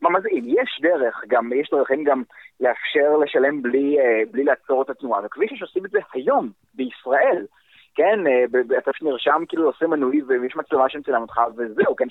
[0.02, 0.44] מה, מה זה אם?
[0.46, 2.22] יש דרך, גם, יש דרכים גם
[2.60, 7.46] לאפשר לשלם בלי, אה, בלי לעצור את התנועה, וכפי שעושים את זה היום, בישראל,
[7.94, 12.06] כן, אה, אתה שנרשם כאילו עושה מנוי ויש מצלמה שמצלם אותך וזהו, כן,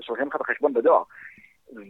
[0.00, 1.02] שולחים לך את החשבון בדואר.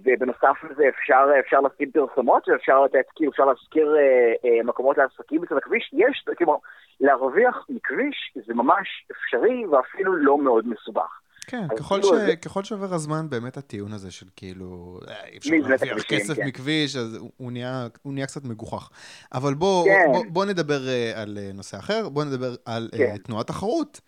[0.05, 5.41] ובנוסף לזה אפשר, אפשר לשים פרסומות ואפשר לתת, כאילו אפשר להזכיר אה, אה, מקומות לעסקים
[5.41, 6.61] בצד הכביש, יש, כאילו,
[7.01, 11.21] להרוויח מכביש זה ממש אפשרי ואפילו לא מאוד מסובך.
[11.47, 12.21] כן, ככל, כאילו ש...
[12.21, 12.37] זה...
[12.37, 16.47] ככל שעובר הזמן, באמת הטיעון הזה של כאילו, אה, אי אפשר להרוויח כסף כן.
[16.47, 18.91] מכביש, אז הוא נהיה, הוא נהיה קצת מגוחך.
[19.33, 20.13] אבל בוא, כן.
[20.13, 23.17] בוא, בוא נדבר uh, על uh, נושא אחר, בוא נדבר על כן.
[23.17, 24.01] תנועת תחרות.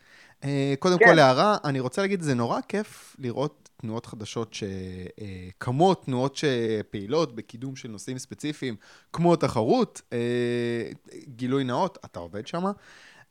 [0.78, 1.04] קודם כן.
[1.04, 7.76] כל, הערה, אני רוצה להגיד, זה נורא כיף לראות תנועות חדשות שקמות, תנועות שפעילות בקידום
[7.76, 8.76] של נושאים ספציפיים,
[9.12, 10.02] כמו תחרות.
[11.28, 12.64] גילוי נאות, אתה עובד שם.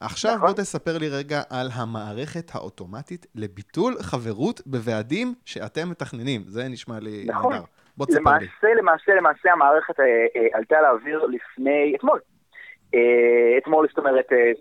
[0.06, 0.48] עכשיו נכון.
[0.48, 6.42] בוא תספר לי רגע על המערכת האוטומטית לביטול חברות בוועדים שאתם מתכננים.
[6.48, 7.54] זה נשמע לי נכון.
[7.54, 7.66] נהדר.
[7.98, 8.76] בוא תספר למעשה, לי.
[8.76, 12.20] למעשה, למעשה המערכת אה, אה, עלתה לאוויר לפני, אתמול.
[12.96, 14.52] אה, אתמול, זאת אומרת, אה,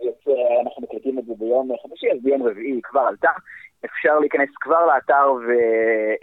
[0.64, 3.30] אנחנו מקליטים את זה ביום חמישי, אז ביום רביעי כבר עלתה.
[3.84, 5.50] אפשר להיכנס כבר לאתר ו...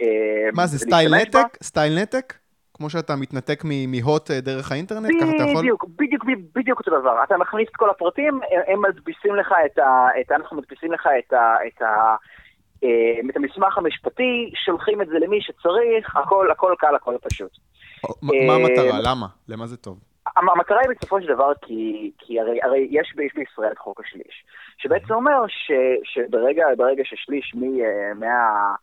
[0.02, 1.62] אה, מה זה, סטייל נתק?
[1.62, 2.34] סטייל נתק?
[2.80, 5.62] כמו שאתה מתנתק מהוט אה, דרך האינטרנט, ככה אתה יכול?
[5.62, 7.24] בדיוק, בדיוק, בדיוק אותו דבר.
[7.24, 10.08] אתה מכניס את כל הפרטים, הם מדפיסים לך את ה...
[10.20, 11.54] את, אנחנו מדפיסים לך את ה...
[11.66, 12.16] את ה
[12.84, 17.50] אה, את המסמך המשפטי, שולחים את זה למי שצריך, הכל, הכל קל, הכל פשוט.
[18.22, 19.00] מה אה, המטרה?
[19.02, 19.26] למה?
[19.48, 19.98] למה זה טוב?
[20.36, 24.44] המטרה היא בסופו של דבר כי, כי הרי, הרי יש, יש בישראל את חוק השליש,
[24.78, 25.72] שבעצם אומר ש,
[26.04, 26.64] שברגע
[27.04, 27.60] ששליש מ,
[28.20, 28.74] מה...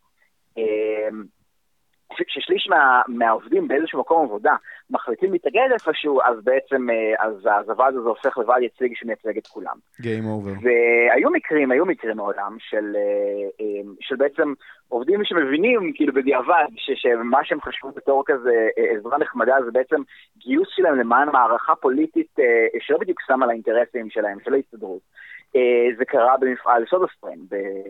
[2.26, 4.54] כששליש מה, מהעובדים באיזשהו מקום עבודה
[4.90, 9.46] מחליטים להתאגד איפשהו, אז בעצם, אה, אז, אז הוועד הזה הופך לוועד יציג שמייצג את
[9.46, 9.76] כולם.
[10.00, 10.62] Game over.
[10.62, 14.52] והיו מקרים, היו מקרים מעולם של, אה, אה, של בעצם
[14.88, 20.02] עובדים שמבינים, כאילו בדיעבד, שמה שהם חשבו בתור כזה עזרה נחמדה זה בעצם
[20.38, 22.36] גיוס שלהם למען מערכה פוליטית
[22.80, 25.00] שלא בדיוק שמה על האינטרסים שלהם, של ההסתדרות.
[25.98, 27.38] זה קרה במפעל סודוסטרים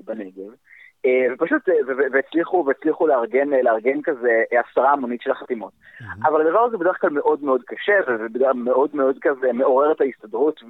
[0.04, 0.52] בנגב.
[1.06, 1.74] אה, ופשוט, אה,
[2.12, 5.72] והצליחו, והצליחו לארגן, אה, לארגן כזה הסרה המונית של החתימות.
[5.72, 6.28] Mm-hmm.
[6.28, 10.00] אבל הדבר הזה בדרך כלל מאוד מאוד קשה, ובדרך כלל מאוד מאוד כזה מעורר את
[10.00, 10.61] ההסתדרות,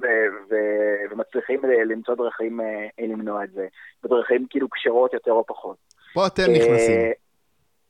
[1.11, 2.59] ומצליחים למצוא דרכים
[2.99, 3.67] למנוע את זה,
[4.03, 5.77] בדרכים כאילו כשרות יותר או פחות.
[6.13, 7.28] פה אתם נכנסים.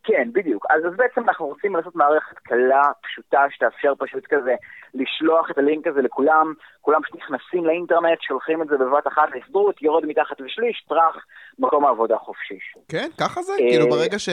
[0.10, 0.66] כן, בדיוק.
[0.70, 4.56] אז, אז בעצם אנחנו רוצים לעשות מערכת קלה, פשוטה, שתאפשר פשוט כזה
[4.94, 9.82] לשלוח את הלינק הזה לכולם, כולם פשוט נכנסים לאינטרנט, שולחים את זה בבת אחת להסתדרות,
[9.82, 11.16] יורד מתחת לשליש, טראח,
[11.60, 12.60] מקום העבודה חופשי.
[12.88, 13.54] כן, ככה זה?
[13.58, 14.30] כאילו ברגע, ש...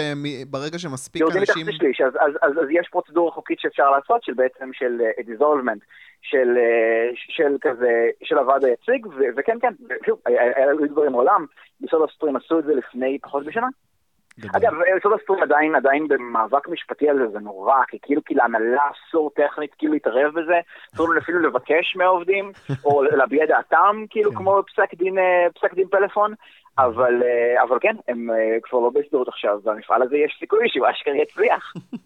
[0.50, 1.66] ברגע שמספיק יורדים אנשים...
[1.66, 5.20] מתחת לשליש, אז, אז, אז, אז יש פרוצדורה חוקית שאפשר לעשות, של בעצם של uh,
[5.20, 5.80] dissolvement,
[6.22, 9.72] של, uh, של כזה, של הוועד היציג, ו- וכן, כן,
[10.06, 11.46] שוב, היו דברים מעולם,
[11.80, 13.68] בסוד הסטרים עשו את זה לפני פחות משנה.
[14.56, 14.72] אגב,
[15.02, 19.30] סוד הסטרים עדיין, עדיין במאבק משפטי על זה, זה נורא, כי כאילו, כי להנהלה אסור
[19.30, 20.60] טכנית כאילו להתערב בזה,
[20.94, 22.52] אסור אפילו לבקש מהעובדים,
[22.84, 24.36] או להביע דעתם, כאילו, כן.
[24.36, 26.34] כמו פסק דין, אה, פסק דין פלאפון,
[26.78, 30.86] אבל, אה, אבל כן, הם אה, כבר לא בהסתדרות עכשיו, והמפעל הזה יש סיכוי שהוא
[30.90, 31.72] אשכרה יצליח.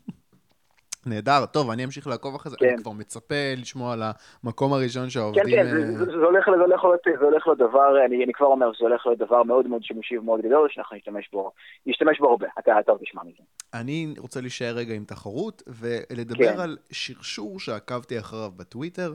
[1.07, 2.67] נהדר, טוב, אני אמשיך לעקוב אחרי זה, כן.
[2.75, 4.03] אני כבר מצפה לשמוע על
[4.45, 5.45] המקום הראשון כן, שהעובדים...
[5.45, 6.81] כן, אה, זה- זה זה הולך זה הולך
[7.19, 10.19] זה הולך להיות דבר, אני אני כבר אומר, זה הולך להיות דבר מאוד מאוד שימושי
[10.19, 11.53] ומאוד גדול, שאנחנו נשתמש בו,
[11.87, 13.43] נשתמש בו הרבה, אתה עוד תשמע מזה.
[13.75, 16.61] אני רוצה להישאר רגע עם תחרות, ולדבר כן.
[16.61, 19.15] על שרשור שעקבתי אחריו בטוויטר,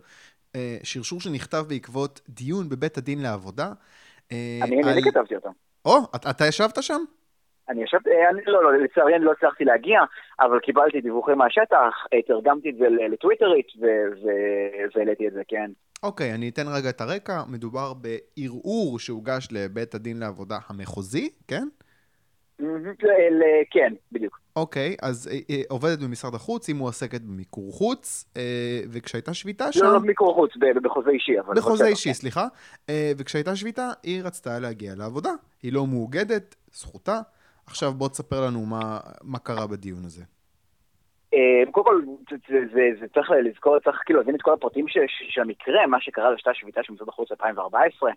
[0.56, 3.72] אה, שרשור שנכתב בעקבות דיון בבית הדין לעבודה.
[4.32, 5.50] אה, אני אני על- כתבתי אותו.
[5.86, 7.02] או, אתה- אתה ישבת שם?
[7.70, 10.00] אני ישבתי, אני, לא, לא, לצערי אני לא הצלחתי להגיע,
[10.40, 13.68] אבל קיבלתי דיווחים מהשטח, תרגמתי את זה לטוויטרית
[14.96, 15.72] והעליתי את זה, כן.
[16.04, 17.42] אוקיי, אני אתן רגע את הרקע.
[17.48, 21.68] מדובר בערעור שהוגש לבית הדין לעבודה המחוזי, כן?
[23.72, 24.40] כן, בדיוק.
[24.56, 29.84] אוקיי, אז אה, אה, עובדת במשרד החוץ, היא מועסקת במיקור חוץ, אה, וכשהייתה שביתה שם...
[29.84, 30.52] לא, לא במיקור חוץ,
[30.84, 31.56] בחוזה אישי, אבל...
[31.56, 32.14] בחוזה אישי.
[32.14, 32.48] סליחה.
[33.18, 35.32] וכשהייתה שביתה, היא רצתה להגיע לעבודה.
[35.64, 37.22] היא לא מאוגדת, זכותה.
[37.68, 40.24] עכשיו בוא תספר לנו מה, מה קרה בדיון הזה.
[41.34, 44.88] אה, קודם כל, זה- זה- זה- זה צריך לזכור, צריך כאילו להבין את כל הפרטים
[44.88, 48.12] ש- ש- של המקרה, מה שקרה לשתה שביתה של משרד החוץ 2014,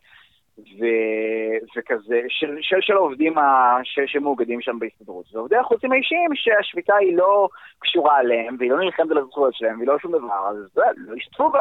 [0.59, 5.25] ו- וכזה, של, של, של העובדים ה- שמאוגדים שם בהסתדרות.
[5.35, 9.89] ועובדי החוצים האישיים שהשביתה היא לא קשורה עליהם, והיא לא נלחמת על הזכויות שלהם, והיא
[9.89, 11.61] לא שום דבר, אז זה, לא השתתפו בה.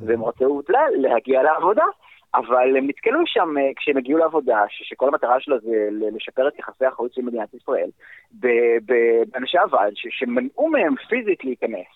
[0.00, 1.84] והם רצו לה- להגיע לעבודה.
[2.34, 6.58] אבל הם נתקלו שם אה, כשהם הגיעו לעבודה, ש- שכל המטרה שלה זה לשפר את
[6.58, 7.90] יחסי החוץ עם מדינת ישראל,
[9.32, 11.86] באנשי הוועד ש- שמנעו מהם פיזית להיכנס.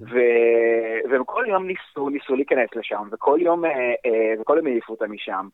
[0.00, 3.70] ו- והם כל יום ניסו, ניסו להיכנס לשם, וכל יום, אה,
[4.06, 5.48] אה, וכל יום העיפו אותם משם.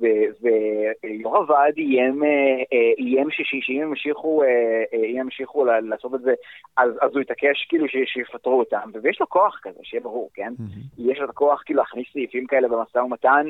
[0.00, 2.28] ויו"ר הוועד איים, אה,
[2.72, 4.48] אה, איים שאם הם ימשיכו, אה,
[4.92, 6.34] אם ימשיכו לעשות את זה,
[6.76, 8.90] אז, אז הוא יתעקש כאילו שיפטרו אותם.
[9.02, 10.52] ויש לו כוח כזה, שיהיה ברור, כן?
[10.98, 13.46] יש לו את הכוח כאילו להכניס סעיפים כאלה במשא ומתן,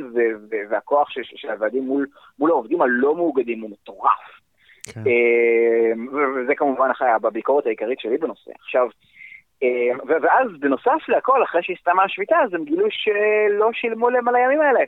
[0.70, 2.06] והכוח של הוועדים מול,
[2.38, 4.40] מול העובדים הלא מאוגדים הוא מטורף.
[4.94, 5.00] כן.
[6.12, 6.88] ו- וזה כמובן
[7.24, 8.50] הביקורת העיקרית שלי בנושא.
[8.60, 8.88] עכשיו,
[10.08, 14.60] ו- ואז בנוסף להכל, אחרי שהסתיימה השביתה, אז הם גילו שלא שילמו להם על הימים
[14.60, 14.80] האלה,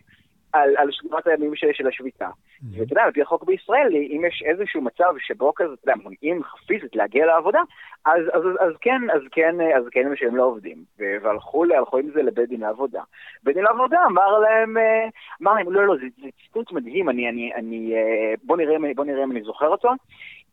[0.53, 2.29] על, על שמירת הימים של, של השביתה.
[2.73, 6.43] ואתה יודע, על פי החוק בישראל, אם יש איזשהו מצב שבו כזה, אתה יודע, מונעים
[6.67, 7.61] פיזית להגיע לעבודה,
[8.05, 10.77] אז, אז, אז, אז כן, אז כן, אז כן משלמים לעובדים.
[10.99, 13.03] ו- והלכו הלכו עם זה לבית דין לעבודה.
[13.43, 15.09] בית דין לעבודה אמר להם, אה,
[15.43, 19.05] אמר להם, לא, לא, זה, זה ציטוט מדהים, אני, אני, אני, אה, בוא נראה, בוא
[19.05, 19.89] נראה אם אני זוכר אותו.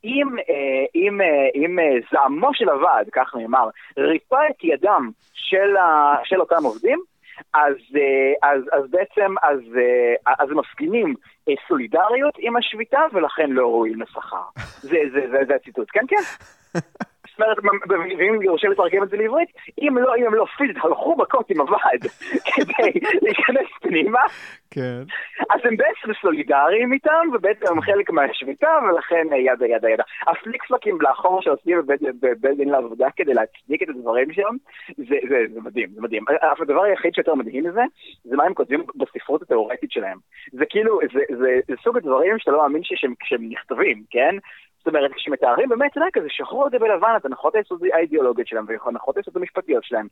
[0.04, 1.20] אם, אה, אם,
[1.54, 1.78] אם
[2.12, 6.98] זעמו של הוועד, כך נאמר, ריפא את ידם של, ה, של אותם עובדים,
[7.54, 11.14] אז, אה, אז, אז בעצם, אז, אה, אז מפגינים
[11.48, 14.44] אה, סולידריות עם השביתה, ולכן לא ראויים לשכר.
[14.90, 16.22] זה, זה, זה, זה הציטוט, כן, כן.
[17.36, 17.58] זאת אומרת,
[18.18, 21.60] ואם יורשה לתרגם את זה לעברית, אם לא, אם הם לא פיזית הלכו מכות עם
[21.60, 22.06] הוועד
[22.54, 24.20] כדי להיכנס פנימה,
[24.74, 25.02] כן.
[25.50, 30.02] אז הם בעצם סולידריים איתם, ובעצם הם חלק מהשביתה, ולכן אה, ידה ידה ידה.
[30.26, 31.82] הפליקספלקים לאחור שעושים
[32.20, 34.56] בבית דין לעבודה כדי להצדיק את הדברים שם,
[34.96, 36.24] זה, זה, זה מדהים, זה מדהים.
[36.28, 37.82] אבל הדבר היחיד שיותר מדהים מזה,
[38.24, 40.18] זה מה הם כותבים בספרות התיאורטית שלהם.
[40.52, 44.36] זה כאילו, זה, זה, זה סוג הדברים שאתה לא מאמין שהם, שהם נכתבים, כן?
[44.84, 48.48] זאת אומרת, כשמתארים באמת, אתה יודע, כזה שחור על גבי לבן, את הנחות היסוד האידיאולוגיות
[48.48, 50.06] שלהם והנחות היסוד המשפטיות שלהם,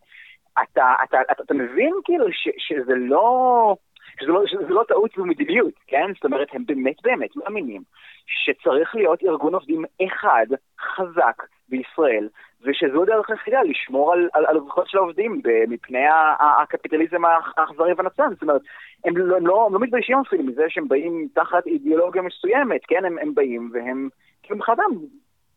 [0.62, 3.77] אתה, אתה, אתה, אתה מבין כאילו ש, שזה לא...
[4.20, 6.11] שזה לא, שזה לא טעות במדיניות, כן?
[6.14, 7.83] זאת אומרת, הם באמת באמת מאמינים
[8.27, 10.46] שצריך להיות ארגון עובדים אחד,
[10.81, 12.29] חזק, בישראל,
[12.62, 16.05] ושזו הדרך היחידה לשמור על, על, על הזכויות של העובדים מפני
[16.40, 18.29] הקפיטליזם האכ- האכזרי והנצן.
[18.31, 18.61] זאת אומרת,
[19.05, 23.05] הם לא, הם לא, הם לא מתביישים אפילו מזה שהם באים תחת אידיאולוגיה מסוימת, כן?
[23.05, 24.09] הם, הם באים והם,
[24.42, 24.83] כאילו מבחינתם,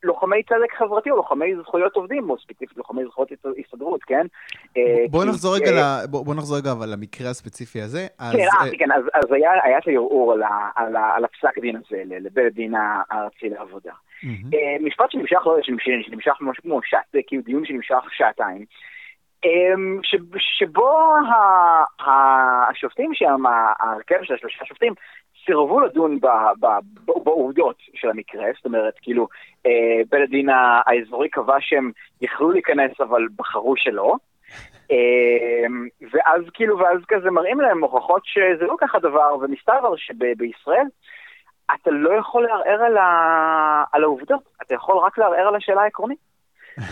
[0.05, 3.31] לוחמי צדק חברתי או לוחמי זכויות עובדים, או ספציפית לוחמי זכויות
[3.65, 4.25] הסתדרות, כן?
[4.77, 8.07] אה, בוא נחזור רגע, בוא נחזור רגע אבל למקרה הספציפי הזה.
[8.17, 10.33] כן, אה, אה, כן, אז, היה, את הערעור
[10.75, 13.93] על, הפסק דין הזה לבית הדין הארצי לעבודה.
[14.79, 18.65] משפט שנמשך, לא, שנמשך, שנמשך משהו כמו שעת, כאילו דיון שנמשך שעתיים,
[20.03, 20.15] ש-
[20.59, 21.15] שבו
[21.99, 23.43] ה- השופטים שם,
[23.79, 24.93] ההרכב של השלושה שופטים,
[25.45, 26.19] סירבו לדון
[27.05, 29.27] בעובדות של המקרה, זאת אומרת, כאילו,
[29.65, 34.15] אה, בית הדין האזורי קבע שהם יכלו להיכנס, אבל בחרו שלא.
[34.91, 35.65] אה,
[36.12, 40.86] ואז כאילו, ואז כזה מראים להם הוכחות שזה לא ככה דבר, ומסתבר שבישראל
[41.73, 43.84] אתה לא יכול לערער על, ה...
[43.91, 46.19] על העובדות, אתה יכול רק לערער על השאלה העקרונית.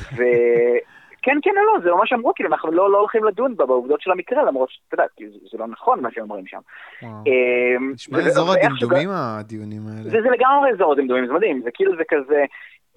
[1.24, 4.12] כן, כן, לא, זה ממש אמרו, כאילו, אנחנו לא, לא הולכים לדון בה בעובדות של
[4.12, 6.60] המקרה, למרות שאתה יודע, זה, זה לא נכון מה שהם אומרים שם.
[7.04, 10.10] אמ, נשמע אזור הדמדומים הדיונים האלה.
[10.10, 12.46] זה, זה לגמרי אזור הדמדומים, זה מדהים, זה כאילו, זה כזה,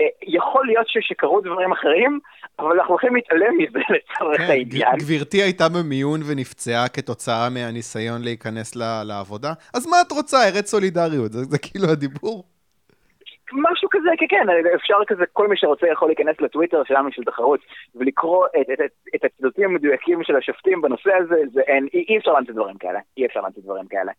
[0.00, 2.20] אה, יכול להיות שקרו דברים אחרים,
[2.58, 4.96] אבל אנחנו הולכים להתעלם מזה לצורך כן, העניין.
[4.96, 11.44] גברתי הייתה במיון ונפצעה כתוצאה מהניסיון להיכנס לעבודה, אז מה את רוצה, ארץ סולידריות, זה,
[11.44, 12.55] זה כאילו הדיבור.
[13.52, 17.60] משהו כזה, כן, כן, אפשר כזה, כל מי שרוצה יכול להיכנס לטוויטר שלנו של תחרות
[17.94, 18.80] ולקרוא את, את,
[19.14, 22.98] את, הציטוטים המדויקים של השופטים בנושא הזה, זה אין, אי, אי אפשר להמציא דברים כאלה,
[23.16, 24.12] אי אפשר להמציא דברים כאלה.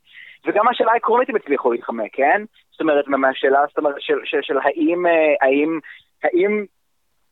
[0.46, 2.44] וגם השאלה העקרונית הם הצליחו להתחמק, כן?
[2.72, 5.80] זאת אומרת, מהשאלה, זאת אומרת, של, של, של האם, אה, האם,
[6.24, 6.66] האם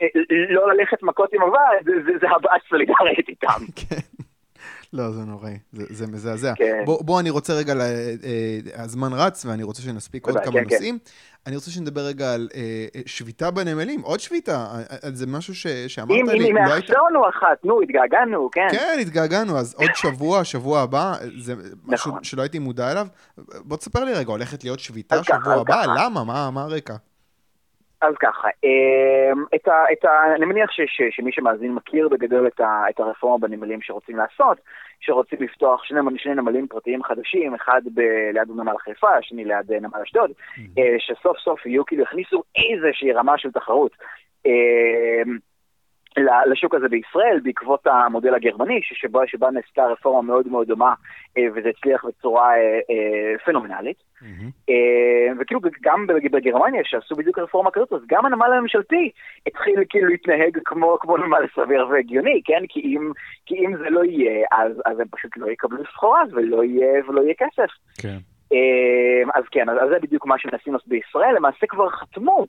[0.01, 0.07] אה,
[0.49, 3.47] לא ללכת מכות עם הוועד, זה, זה, הבעת סולידרית איתם.
[4.93, 6.53] לא, זה נוראי, זה, זה מזעזע.
[6.55, 6.81] כן.
[6.85, 10.51] בוא, בוא, אני רוצה רגע, לה, אה, הזמן רץ ואני רוצה שנספיק עוד כמה כן,
[10.51, 10.73] כן.
[10.73, 10.99] נושאים.
[10.99, 11.11] כן.
[11.47, 15.55] אני רוצה שנדבר רגע על אה, אה, שביתה בנמלים, עוד שביתה, אה, אה, זה משהו
[15.55, 16.51] ש, שאמרת אם, לי.
[16.51, 17.35] אם לא מאפשרנו היית...
[17.35, 18.67] אחת, נו, התגעגענו, כן.
[18.71, 21.53] כן, התגעגענו, אז עוד שבוע, שבוע הבא, זה
[21.85, 22.23] משהו נכון.
[22.23, 23.07] שלא הייתי מודע אליו.
[23.37, 25.85] בוא תספר לי רגע, הולכת להיות שביתה שבוע הבא?
[25.85, 26.23] למה?
[26.23, 26.95] מה, מה הרקע?
[28.07, 32.47] אז ככה, אמ, את ה, את ה, אני מניח ש, ש, שמי שמאזין מכיר בגדול
[32.47, 34.57] את, ה, את הרפורמה בנמלים שרוצים לעשות,
[34.99, 37.99] שרוצים לפתוח שני, שני נמלים פרטיים חדשים, אחד ב,
[38.33, 40.79] ליד נמל חיפה, השני ליד נמל אשדוד, mm-hmm.
[40.99, 43.91] שסוף סוף יהיו כאילו הכניסו איזושהי רמה של תחרות.
[46.51, 50.93] לשוק הזה בישראל, בעקבות המודל הגרמני, שבה, שבה נעשתה רפורמה מאוד מאוד דומה,
[51.37, 53.97] אה, וזה הצליח בצורה אה, אה, פנומנלית.
[54.21, 54.71] Mm-hmm.
[55.39, 59.11] וכאילו גם בגרמניה, שעשו בדיוק רפורמה כזאת, אז גם הנמל הממשלתי
[59.47, 62.63] התחיל כאילו להתנהג כמו, כמו נמל סביר והגיוני, כן?
[62.69, 63.11] כי אם,
[63.45, 67.21] כי אם זה לא יהיה, אז, אז הם פשוט לא יקבלו סחורה ולא יהיה, ולא
[67.21, 67.71] יהיה כסף.
[68.01, 68.17] כן.
[69.33, 72.45] אז כן, אז זה בדיוק מה שמנסים לעשות בישראל, למעשה כבר חתמו.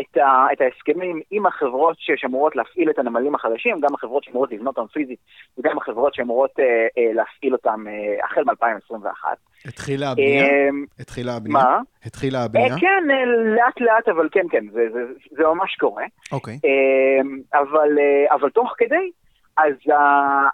[0.00, 4.78] את, ה, את ההסכמים עם החברות שאמורות להפעיל את הנמלים החדשים, גם החברות שאמורות לבנות
[4.78, 5.18] אותם פיזית
[5.58, 6.64] וגם החברות שאמורות אה,
[6.98, 9.24] אה, להפעיל אותם אה, החל מ-2021.
[9.68, 10.44] התחילה הבנייה?
[10.44, 10.68] אה,
[11.00, 11.64] התחילה הבנייה?
[11.64, 11.80] מה?
[12.04, 12.74] התחילה הבנייה?
[12.74, 13.24] אה, כן, אה,
[13.54, 15.00] לאט לאט, אבל כן, כן, זה, זה,
[15.30, 16.04] זה ממש קורה.
[16.32, 16.58] אוקיי.
[16.64, 19.10] אה, אבל, אה, אבל תוך כדי,
[19.56, 19.74] אז,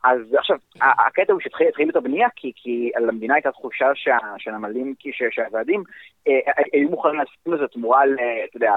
[0.04, 4.94] אז עכשיו, הקטע הוא שהתחיל את הבנייה, כי, כי למדינה הייתה תחושה שה, שהנמלים,
[5.30, 5.82] שהוועדים
[6.28, 8.14] אה, היו מוכנים לשים לזה תמורה ל,
[8.48, 8.72] אתה יודע,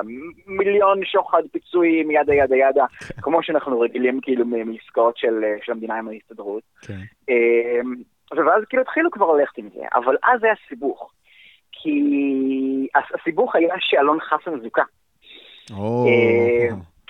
[0.48, 2.86] מיליון שוחד פיצויים, ידה ידה ידה,
[3.22, 6.64] כמו שאנחנו רגילים כאילו מעסקאות של, של המדינה עם ההסתדרות.
[6.82, 7.00] כן.
[7.30, 7.82] אה,
[8.38, 11.12] ואז כאילו התחילו כבר ללכת עם זה, אבל אז היה סיבוך.
[11.72, 14.82] כי הסיבוך היה שאלון חסן זוכה.
[15.72, 15.74] Oh.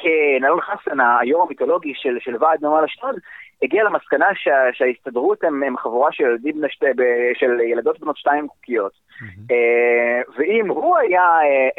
[0.06, 3.16] אה, כן, אלון חסן, היו"ר המיתולוגי של, של ועד נמל אשדוד,
[3.64, 7.02] הגיע למסקנה שה, שההסתדרות הם, הם חבורה של, ילדים נשת, ב,
[7.34, 8.92] של ילדות בנות שתיים חוקיות.
[8.92, 9.54] Mm-hmm.
[10.38, 11.70] ואם הוא היה אה,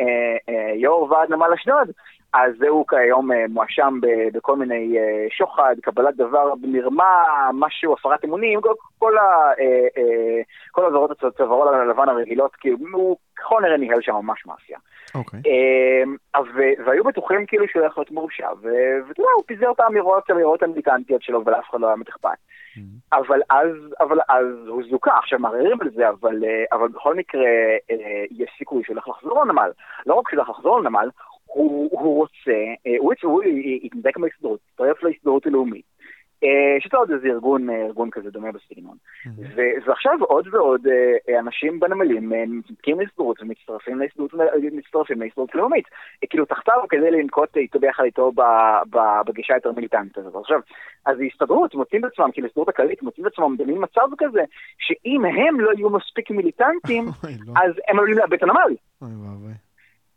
[0.49, 1.91] אה, יו"ר ועד נמל אשדוד,
[2.35, 3.99] אז זהו כיום מואשם
[4.33, 4.97] בכל מיני
[5.31, 8.61] שוחד, קבלת דבר במרמה, משהו, הפרת אמונים,
[8.99, 14.79] כל, העבירות הצווארון הלבן הרגילות, כאילו, הוא ככל נראה ניהל שם ממש מאפיה.
[15.15, 15.41] אוקיי.
[15.47, 16.17] אמ,
[16.87, 21.23] והיו בטוחים כאילו שהוא הולך להיות מורשע, ואתה יודע, הוא פיזר את האמירות, האמירות המיליטנטיות
[21.23, 22.29] שלו, ולאף אחד לא היה מתאכפת.
[22.29, 23.17] Mm-hmm.
[23.19, 27.47] אבל אז, אבל אז הוא זוכה, עכשיו מערערים על זה, אבל, אה, אבל בכל מקרה
[27.91, 29.71] אה, יש סיכוי שהוא הולך לחזור לנמל.
[30.07, 31.09] לא רק שהוא הולך לחזור לנמל,
[31.45, 33.43] הוא, הוא רוצה, אה, הוא,
[33.83, 35.85] יתנדק מההסתדרות, יצטרף להסתדרות הלאומית.
[36.45, 38.97] אה, שיש לו עוד איזה ארגון, אה, ארגון כזה דומה בסגנון.
[39.87, 40.87] ועכשיו עוד ועוד
[41.29, 44.01] אה, אנשים בנמלים מתנתקים להסתדרות ומצטרפים
[45.21, 45.85] להסתדרות לאומית.
[46.31, 48.33] כאילו תחתיו כדי לנקוט איתו ביחד איתו
[49.27, 50.37] בגישה יותר מיליטנטית הזאת.
[50.37, 50.61] עכשיו,
[51.07, 54.43] אז ההסתדרות מוצאים את עצמם, כאילו ההסתדרות הכללית מוצאים את עצמם במין מצב כזה,
[54.79, 57.05] שאם הם לא יהיו מספיק מיליטנטים,
[57.47, 57.53] לא.
[57.57, 58.75] אז הם עלולים לאבד את הנמל.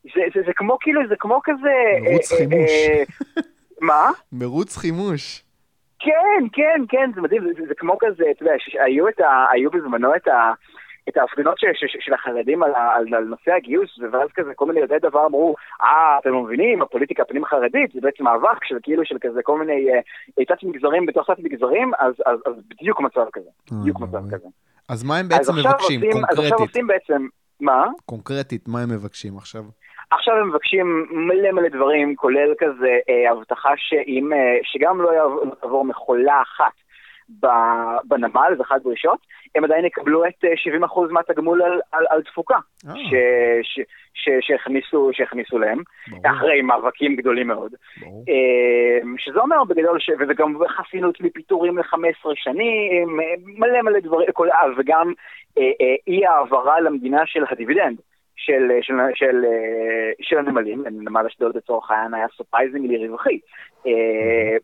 [0.03, 1.73] זה, זה, זה כמו כאילו, זה כמו כזה...
[2.01, 2.71] מרוץ חימוש.
[3.81, 4.09] מה?
[4.41, 5.44] מרוץ חימוש.
[6.05, 8.53] כן, כן, כן, זה מדהים, זה, זה, זה כמו כזה, אתה יודע,
[8.85, 10.53] היו, ה, היו בזמנו את, ה,
[11.09, 14.79] את ההפגנות ש, ש, של החרדים על, על, על נושא הגיוס, ואז כזה כל מיני
[14.79, 19.05] יודעי דבר אמרו, אה, אתם לא מבינים, הפוליטיקה הפנים החרדית זה בעצם מאבק של כאילו
[19.05, 19.87] של כזה כל מיני
[20.39, 24.47] אה, תת מגזרים בתוך תת מגזרים, אז, אז, אז בדיוק מצב כזה, בדיוק מצב כזה.
[24.89, 26.39] אז מה הם בעצם מבקשים, עושים, קונקרטית?
[26.39, 27.27] אז עכשיו עושים בעצם,
[27.59, 27.85] מה?
[28.05, 29.63] קונקרטית, מה הם מבקשים עכשיו?
[30.11, 35.85] עכשיו הם מבקשים מלא מלא דברים, כולל כזה אה, הבטחה שאם, אה, שגם לא תעבור
[35.85, 36.73] מכולה אחת
[38.03, 39.19] בנמל, זו אחת הדרישות,
[39.55, 40.43] הם עדיין יקבלו את
[40.83, 43.13] 70% מהתגמול על, על, על תפוקה ש,
[43.63, 43.79] ש,
[44.13, 46.35] ש, שהכניסו, שהכניסו להם, ברור.
[46.35, 47.71] אחרי מאבקים גדולים מאוד.
[48.01, 48.23] ברור.
[49.17, 54.27] שזה אומר בגדול, ש, וזה גם חסינות מפיטורים ל-15 שנים, מלא מלא דברים,
[54.77, 55.13] וגם
[56.07, 57.97] אי העברה למדינה של הדיבידנד.
[58.35, 59.45] של, של, של,
[60.21, 63.39] של הנמלים, נמל אשדוד לצורך העניין היה surprisingly רווחי
[63.87, 64.57] אה,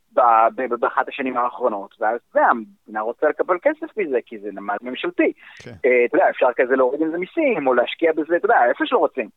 [0.80, 5.34] באחת השנים האחרונות, ואתה יודע, המדינה רוצה לקבל כסף מזה, כי זה נמל ממשלתי.
[5.63, 5.72] כן.
[5.86, 8.86] אה, אתה יודע, אפשר כזה להוריד עם זה מיסים, או להשקיע בזה, אתה יודע, איפה
[8.86, 9.30] שלא רוצים.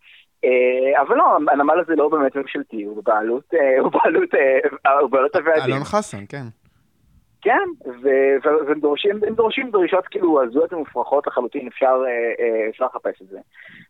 [0.44, 4.30] אה, אבל לא, הנמל הזה לא באמת ממשלתי, הוא בבעלות, הוא בבעלות,
[5.00, 5.74] הוא בבעלות הוועדים.
[5.74, 6.63] אלון חסן, כן.
[7.44, 7.68] כן,
[8.66, 13.38] והם דורשים, דורשים דרישות כאילו הזויות ומופרכות לחלוטין, אפשר, אה, אה, אפשר לחפש את זה.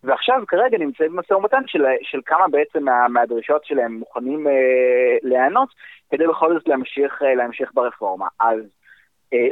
[0.05, 4.53] ועכשיו כרגע נמצאים במשא ומתן של, של כמה בעצם מה, מהדרישות שלהם מוכנים אה,
[5.23, 5.69] להיענות,
[6.11, 8.27] כדי בכל זאת להמשיך, אה, להמשיך ברפורמה.
[8.41, 8.59] אז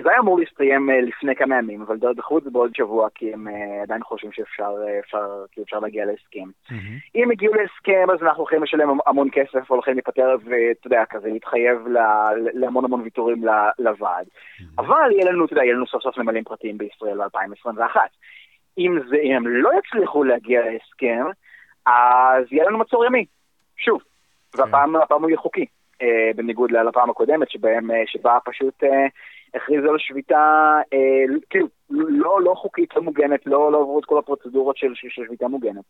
[0.02, 3.32] זה היה אמור להסתיים אה, לפני כמה ימים, אבל דחו את זה בעוד שבוע, כי
[3.32, 6.50] הם אה, עדיין חושבים שאפשר אפשר, כי אפשר להגיע להסכם.
[6.68, 7.10] Mm-hmm.
[7.14, 11.78] אם הגיעו להסכם, אז אנחנו הולכים לשלם המון כסף, הולכים להיפטר, ואתה יודע, כזה להתחייב
[12.54, 13.44] להמון המון ויתורים
[13.78, 14.26] לוועד.
[14.26, 14.64] Mm-hmm.
[14.78, 17.96] אבל יהיה לנו, אתה יודע, יהיה לנו סוף סוף נמלים פרטיים בישראל ב-2021.
[18.78, 21.24] אם, זה, אם הם לא יצליחו להגיע להסכם,
[21.86, 23.24] אז יהיה לנו מצור ימי,
[23.76, 24.02] שוב.
[24.54, 25.66] והפעם הוא יהיה חוקי,
[26.36, 28.84] בניגוד לפעם הקודמת, שבהם, שבה פשוט...
[29.54, 34.18] הכריז על שביתה, אה, כאילו, לא, לא חוקית, לא מוגנת, לא, לא עברו את כל
[34.18, 35.84] הפרוצדורות של, של, שביתה מוגנת.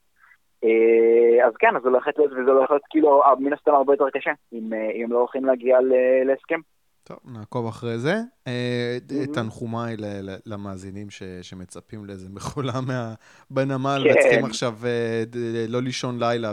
[0.65, 4.11] אה, אז כן, אז זה הולכת להיות, וזה הולך להיות כאילו, מן הסתם הרבה יותר
[4.11, 5.79] קשה, אם, אה, אם לא הולכים להגיע
[6.25, 6.61] להסכם.
[7.05, 8.15] טוב, נעקוב אחרי זה.
[8.47, 8.97] אה,
[9.35, 9.97] תנחומיי
[10.47, 13.15] למאזינים ש, שמצפים לאיזה מכולה מה,
[13.51, 14.11] בנמל, כן.
[14.11, 15.25] וצריכים עכשיו אה,
[15.69, 16.53] לא לישון לילה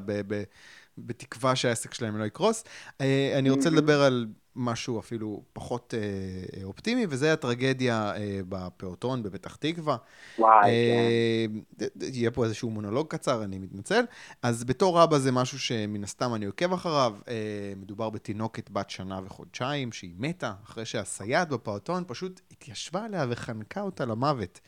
[1.05, 2.63] בתקווה שהעסק שלהם לא יקרוס.
[3.01, 9.55] אה, אני רוצה לדבר על משהו אפילו פחות אה, אופטימי, וזה הטרגדיה אה, בפעוטון בפתח
[9.55, 9.97] תקווה.
[10.39, 11.45] וואי, אה,
[11.79, 11.85] כן.
[12.13, 14.01] יהיה פה איזשהו מונולוג קצר, אני מתנצל.
[14.43, 17.13] אז בתור אבא זה משהו שמן הסתם אני עוקב אחריו.
[17.27, 23.81] אה, מדובר בתינוקת בת שנה וחודשיים, שהיא מתה אחרי שהסייעת בפעוטון פשוט התיישבה עליה וחנקה
[23.81, 24.59] אותה למוות.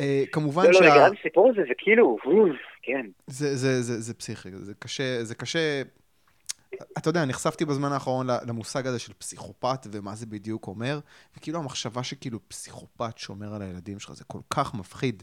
[0.00, 0.80] אה, כמובן שה...
[0.80, 2.16] לא, לא, לגבי הסיפור הזה זה כאילו,
[2.86, 3.06] כן.
[3.26, 5.82] זה, זה, זה, זה פסיכי, זה קשה, זה קשה
[6.98, 11.00] אתה יודע, נחשפתי בזמן האחרון למושג הזה של פסיכופת ומה זה בדיוק אומר,
[11.36, 15.22] וכאילו המחשבה שכאילו פסיכופת שומר על הילדים שלך זה כל כך מפחיד.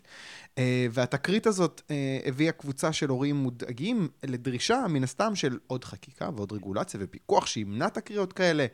[0.57, 6.29] אה, והתקרית הזאת אה, הביאה קבוצה של הורים מודאגים לדרישה, מן הסתם, של עוד חקיקה
[6.35, 8.65] ועוד רגולציה ופיקוח שימנע תקריות כאלה.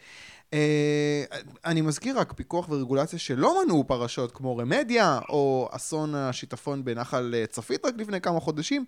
[0.53, 1.23] אה,
[1.65, 7.85] אני מזכיר רק פיקוח ורגולציה שלא מנעו פרשות כמו רמדיה, או אסון השיטפון בנחל צפית
[7.85, 8.85] רק לפני כמה חודשים.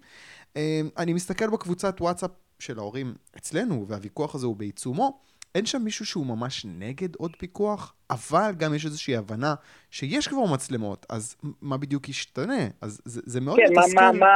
[0.97, 5.19] אני מסתכל בקבוצת וואטסאפ של ההורים אצלנו, והוויכוח הזה הוא בעיצומו,
[5.55, 9.53] אין שם מישהו שהוא ממש נגד עוד פיקוח, אבל גם יש איזושהי הבנה
[9.91, 12.67] שיש כבר מצלמות, אז מה בדיוק ישתנה?
[12.81, 13.89] אז זה, זה מאוד כן, מתסכל.
[13.89, 14.27] כן, מה, מה,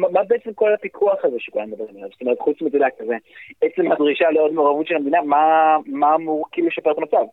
[0.00, 2.08] מה, מה בעצם כל הפיקוח הזה שכולם מדברים עליו?
[2.12, 3.14] זאת אומרת, חוץ מזה, כזה,
[3.62, 7.24] עצם הדרישה לעוד מעורבות של המדינה, מה, מה אמור כאילו לשפר את המצב?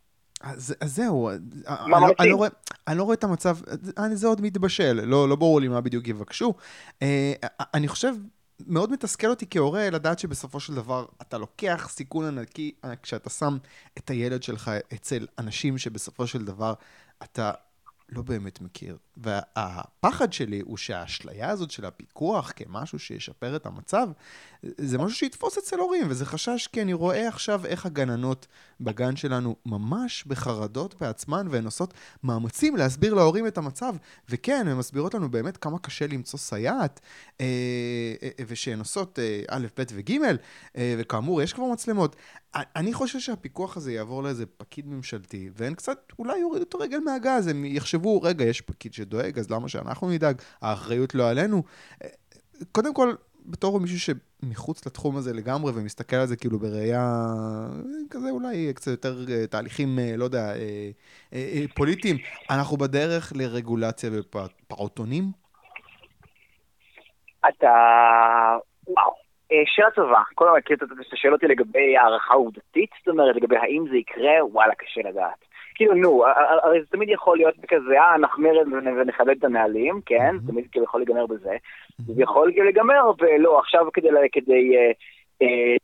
[0.43, 1.37] אז, אז זהו, אני,
[1.91, 2.49] לא, אני, לא רואה,
[2.87, 3.55] אני לא רואה את המצב,
[3.97, 6.53] אני, זה עוד מתבשל, לא, לא ברור לי מה בדיוק יבקשו.
[7.01, 7.33] אה,
[7.73, 8.13] אני חושב
[8.67, 12.71] מאוד מתסכל אותי כהורה לדעת שבסופו של דבר אתה לוקח סיכון ענקי
[13.03, 13.57] כשאתה שם
[13.97, 16.73] את הילד שלך אצל אנשים שבסופו של דבר
[17.23, 17.51] אתה
[18.11, 18.97] לא באמת מכיר.
[19.17, 24.07] והפחד שלי הוא שהאשליה הזאת של הפיקוח כמשהו שישפר את המצב,
[24.63, 28.47] זה משהו שיתפוס אצל הורים, וזה חשש כי אני רואה עכשיו איך הגננות
[28.81, 31.93] בגן שלנו ממש בחרדות בעצמן, והן עושות
[32.23, 33.95] מאמצים להסביר להורים את המצב.
[34.29, 36.99] וכן, הן מסבירות לנו באמת כמה קשה למצוא סייעת,
[37.41, 37.45] אה,
[38.23, 40.17] אה, ושהן עושות אה, א', ב' וג',
[40.97, 42.15] וכאמור, יש כבר מצלמות.
[42.55, 47.47] אני חושב שהפיקוח הזה יעבור לאיזה פקיד ממשלתי, והם קצת אולי יורידו את הרגל מהגז,
[47.47, 50.41] הם יחשבו, רגע, יש פקיד שדואג, אז למה שאנחנו נדאג?
[50.61, 51.63] האחריות לא עלינו.
[52.71, 53.13] קודם כל,
[53.45, 57.25] בתור מישהו שמחוץ לתחום הזה לגמרי ומסתכל על זה כאילו בראייה
[58.09, 60.53] כזה אולי קצת יותר אה, תהליכים, אה, לא יודע,
[61.33, 62.17] אה, פוליטיים,
[62.49, 65.31] אנחנו בדרך לרגולציה בפעוטונים?
[67.49, 67.71] אתה...
[68.87, 69.18] וואו.
[69.65, 70.21] שאלה טובה.
[70.35, 70.73] קודם כל,
[71.07, 75.49] אתה שואל אותי לגבי הערכה עובדתית, זאת אומרת, לגבי האם זה יקרה, וואלה, קשה לדעת.
[75.75, 76.25] כאילו, נו,
[76.63, 80.35] הרי זה תמיד יכול להיות כזה, אה, נחמיר ונחדד את הנהלים, כן?
[80.41, 81.55] זה תמיד כאילו יכול להיגמר בזה.
[81.97, 84.91] זה יכול כאילו להיגמר, ולא, עכשיו כדי, כדי אה,
[85.41, 85.75] אה,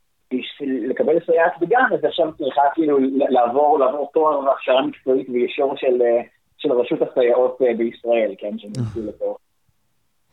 [0.62, 2.98] לקבל סייעת בגן, אז עכשיו צריכה כאילו
[3.30, 6.22] לעבור, לעבור תואר והכשרה מקצועית ואישור של, אה,
[6.58, 8.58] של רשות הסייעות בישראל, כן?
[8.58, 9.36] שנמצאו לפה.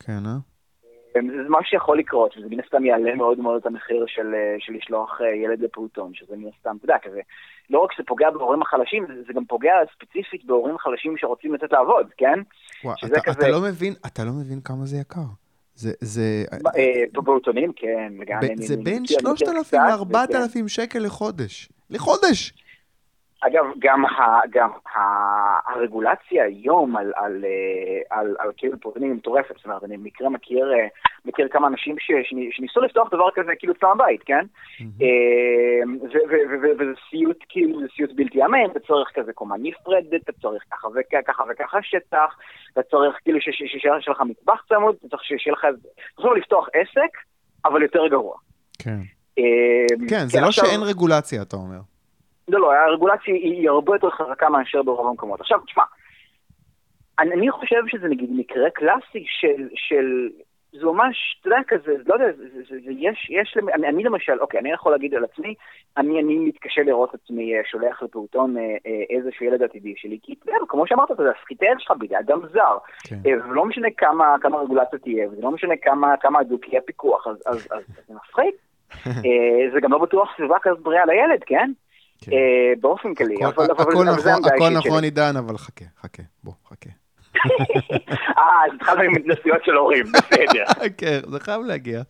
[0.06, 0.51] כן, אה?
[1.14, 5.20] זה משהו שיכול לקרות, וזה מן הסתם יעלה מאוד מאוד את המחיר של, של לשלוח
[5.44, 7.20] ילד לפעוטון, שזה מן הסתם, אתה יודע, כזה,
[7.70, 11.72] לא רק שזה פוגע בהורים החלשים, זה, זה גם פוגע ספציפית בהורים חלשים שרוצים לצאת
[11.72, 12.38] לעבוד, כן?
[12.84, 13.38] וואו, אתה, כזה...
[13.38, 15.20] אתה, לא מבין, אתה לא מבין כמה זה יקר.
[15.74, 15.92] זה...
[16.00, 16.44] זה...
[17.24, 18.56] פעוטונים, כן, לגמרי.
[18.56, 21.68] זה בין 3,000 ל-4,000 שקל לחודש.
[21.90, 22.52] לחודש!
[23.46, 24.98] אגב, גם, ה, גם ה,
[25.72, 30.28] הרגולציה היום על, על, אה, על, על כאילו פרוטונים היא מטורפת, זאת אומרת, אני במקרה
[30.28, 30.86] מכיר, אה,
[31.24, 32.10] מכיר כמה אנשים ש,
[32.50, 34.44] שניסו לפתוח דבר כזה כאילו אצלם בבית, כן?
[35.02, 36.08] אה,
[36.78, 40.88] וזה סיוט, כאילו, זה סיוט בלתי אמן, אתה צריך כזה קומה נפרדת, אתה צריך ככה
[40.88, 42.36] וככה וככה שטח,
[42.72, 47.18] אתה צריך כאילו שיהיה לך מטבח צמוד, אתה צריך שיהיה לך, אתה צריך לפתוח עסק,
[47.64, 48.36] אבל יותר גרוע.
[48.78, 48.98] כן.
[50.08, 51.91] כן, זה כן, לא שאין רגולציה, אתה אומר.
[52.48, 55.40] לא, לא, הרגולציה היא הרבה יותר חזקה מאשר ברוב המקומות.
[55.40, 55.82] עכשיו, תשמע,
[57.18, 60.28] אני, אני חושב שזה נגיד מקרה קלאסי של, של
[60.72, 64.40] זה ממש, אתה יודע, כזה, לא יודע, זה, זה, זה, יש, יש, אני, אני למשל,
[64.40, 65.54] אוקיי, אני יכול להגיד על עצמי,
[65.96, 70.32] אני, אני מתקשה לראות עצמי אה, שולח לפעוטון אה, אה, איזשהו ילד עתידי שלי, כי
[70.32, 72.78] אתה יודע, כמו שאמרת, אתה יודע, סחיטי שלך בידי אדם זר,
[73.08, 73.16] כן.
[73.24, 77.36] ולא משנה כמה, כמה רגולציה תהיה, וזה לא משנה כמה, כמה הדוק יהיה פיקוח, אז,
[77.46, 78.54] אז, אז, אז זה מפחיד.
[79.72, 81.72] זה גם לא בטוח סביבה כזאת בריאה לילד, כן?
[82.22, 82.32] כן.
[82.32, 83.44] אה, באופן כללי.
[83.44, 84.06] הכל נכון,
[84.44, 86.90] הכל נכון עידן, אבל חכה, חכה, בוא, חכה.
[88.38, 90.64] אה, אז התחלנו עם התנסויות של הורים, בסדר.
[90.98, 92.02] כן, זה חייב להגיע.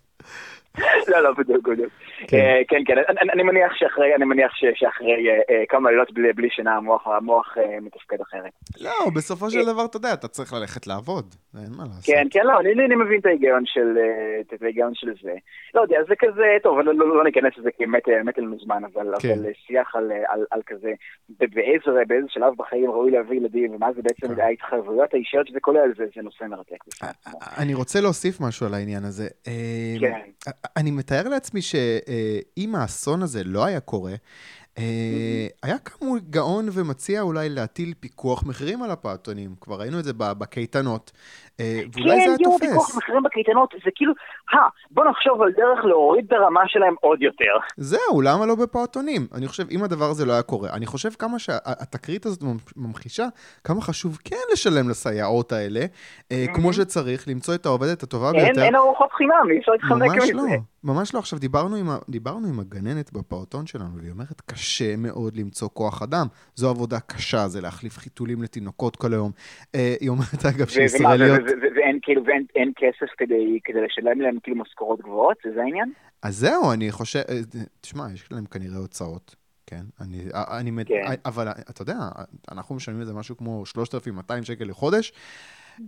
[1.08, 1.92] לא, לא, בדיוק, בדיוק.
[2.28, 2.94] כן, אה, כן, כן,
[3.32, 8.52] אני מניח שאחרי, אני מניח שאחרי אה, אה, כמה לילות בלי שינה, המוח מתפקד אחרת.
[8.80, 12.04] לא, בסופו של דבר, אתה יודע, אתה צריך ללכת לעבוד, אין מה לעשות.
[12.14, 13.98] כן, כן, לא, אני מבין את ההיגיון של
[14.54, 15.34] את ההיגיון של זה.
[15.74, 17.84] לא יודע, זה כזה, טוב, לא, לא, לא ניכנס לזה כי
[18.24, 19.38] מת לנו זמן, אבל כן.
[19.66, 19.94] שיח
[20.50, 20.92] על כזה,
[22.06, 24.40] באיזה שלב בחיים ראוי להביא ילדים, ומה זה בעצם כן.
[24.40, 26.76] ההתחייבויות האישיות שזה כולל, זה נושא מרתק.
[27.58, 29.28] אני רוצה להוסיף משהו על העניין הזה.
[30.00, 30.20] כן.
[30.76, 31.60] אני מתאר לעצמי
[32.12, 34.14] שאם האסון הזה לא היה קורה,
[34.78, 39.54] אה, היה קם גאון ומציע אולי להטיל פיקוח מחירים על הפעוטונים.
[39.60, 41.12] כבר ראינו את זה בקייטנות.
[41.60, 42.60] אה, ואולי זה היה תופס.
[42.60, 44.12] כן, פיקוח מחירים בקייטנות, זה כאילו,
[44.54, 47.56] אה, בוא נחשוב על דרך להוריד את הרמה שלהם עוד יותר.
[47.76, 49.26] זהו, למה לא בפעוטונים?
[49.34, 52.42] אני חושב, אם הדבר הזה לא היה קורה, אני חושב כמה שהתקרית הזאת
[52.76, 53.26] ממחישה,
[53.64, 55.80] כמה חשוב כן לשלם לסייעות האלה,
[56.32, 58.62] אה, כמו שצריך, למצוא את העובדת הטובה ביותר.
[58.62, 60.34] אין ארוחות חינם, אי אפשר להתחמק מזה.
[60.34, 60.52] ממש
[60.84, 61.18] לא, ממש לא.
[61.18, 66.26] עכשיו, דיברנו עם, דיברנו עם הגננת בפעוטון שלנו, והיא אומרת, קשה מאוד למצוא כוח אדם.
[66.54, 69.30] זו עבודה קשה, זה להחליף חיתולים לתינוקות כל היום.
[69.72, 71.40] היא אומרת, אגב, שישראליות...
[71.60, 75.92] ואין כאילו, ואין כסף כדי, כדי לשלם להם כאילו משכורות גבוהות, זה העניין?
[76.22, 77.40] אז זהו, אני חושב, אה,
[77.80, 79.36] תשמע, יש להם כנראה הוצאות.
[79.66, 81.02] כן, אני, אה, אני, כן.
[81.26, 81.94] אבל אתה יודע,
[82.52, 85.12] אנחנו משלמים איזה משהו כמו 3,200 שקל לחודש.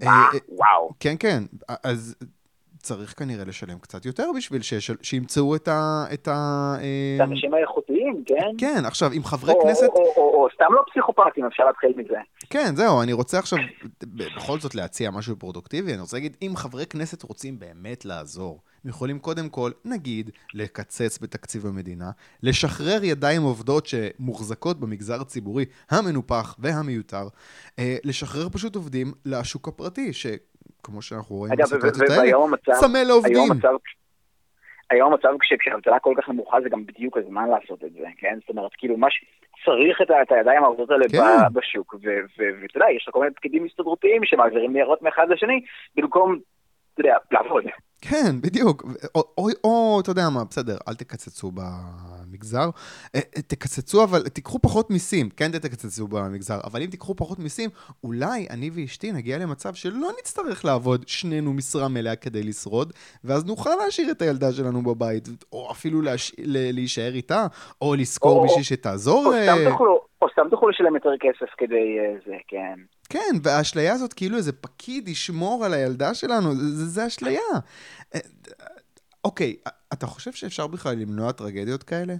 [0.02, 0.08] אה,
[0.48, 0.90] וואו.
[1.00, 1.42] כן, כן,
[1.84, 2.16] אז
[2.84, 4.60] צריך כנראה לשלם קצת יותר בשביל
[5.02, 6.04] שימצאו את ה...
[6.12, 8.50] את האנשים האיכותיים, כן?
[8.58, 9.88] כן, עכשיו, עם חברי כנסת...
[10.16, 12.18] או סתם לא פסיכופטים, אפשר להתחיל מזה.
[12.50, 13.58] כן, זהו, אני רוצה עכשיו
[14.02, 15.92] בכל זאת להציע משהו פרודוקטיבי.
[15.92, 21.18] אני רוצה להגיד, אם חברי כנסת רוצים באמת לעזור, הם יכולים קודם כל, נגיד, לקצץ
[21.22, 22.10] בתקציב המדינה,
[22.42, 27.28] לשחרר ידיים עובדות שמוחזקות במגזר הציבורי המנופח והמיותר,
[27.78, 30.26] אה, לשחרר פשוט עובדים לשוק הפרטי, ש...
[30.84, 33.36] כמו שאנחנו רואים בסיטואציות האלה, צמא לעובדים.
[34.90, 35.28] היום המצב
[35.60, 38.38] כשהאבטלה כל כך נמוכה זה גם בדיוק הזמן לעשות את זה, כן?
[38.40, 41.18] זאת אומרת, כאילו, מה שצריך את, את הידיים העובדות האלה כן.
[41.52, 41.94] בשוק,
[42.38, 45.60] ואתה יודע, יש לך כל מיני פקידים הסתדרותיים שמעבירים ניירות מאחד לשני,
[45.96, 46.38] במקום,
[46.92, 47.64] אתה יודע, לעבוד.
[48.08, 48.84] כן, בדיוק.
[49.14, 52.70] או, או, או, אתה יודע מה, בסדר, אל תקצצו במגזר.
[53.14, 55.28] אה, אה, תקצצו, אבל תיקחו פחות מיסים.
[55.30, 57.70] כן, תקצצו במגזר, אבל אם תיקחו פחות מיסים,
[58.04, 62.92] אולי אני ואשתי נגיע למצב שלא נצטרך לעבוד שנינו משרה מלאה כדי לשרוד,
[63.24, 66.32] ואז נוכל להשאיר את הילדה שלנו בבית, או אפילו להש...
[66.38, 67.46] להישאר איתה,
[67.80, 69.26] או לשכור בשביל שתעזור.
[69.26, 71.96] או, סתם אה, תוכלו, או סתם תוכלו לשלם יותר כסף כדי
[72.26, 72.74] זה, כן.
[73.08, 77.40] כן, והאשליה הזאת, כאילו איזה פקיד ישמור על הילדה שלנו, זה, זה אשליה.
[79.24, 79.56] אוקיי,
[79.92, 82.14] אתה חושב שאפשר בכלל למנוע טרגדיות כאלה?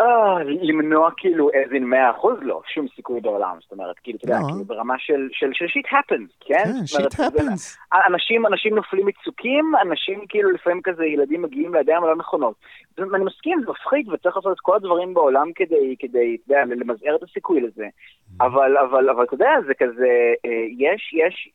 [0.00, 1.82] אה, למנוע כאילו as in
[2.22, 4.46] 100% לא, שום סיכוי בעולם, זאת אומרת, כאילו, אתה יודע, לא.
[4.48, 6.64] כאילו ברמה של, של, של שיט happens, כן?
[6.64, 7.78] כן, שיט happens.
[8.08, 12.54] אנשים, אנשים נופלים מצוקים, אנשים כאילו לפעמים כזה, ילדים מגיעים לידיים הלא נכונות.
[12.98, 17.16] אני מסכים, זה מפחיד וצריך לעשות את כל הדברים בעולם כדי, כדי, אתה יודע, למזער
[17.16, 17.84] את הסיכוי לזה.
[17.84, 18.44] Mm-hmm.
[18.44, 20.08] אבל, אבל, אבל אתה יודע, זה כזה,
[20.44, 21.48] אה, יש, יש,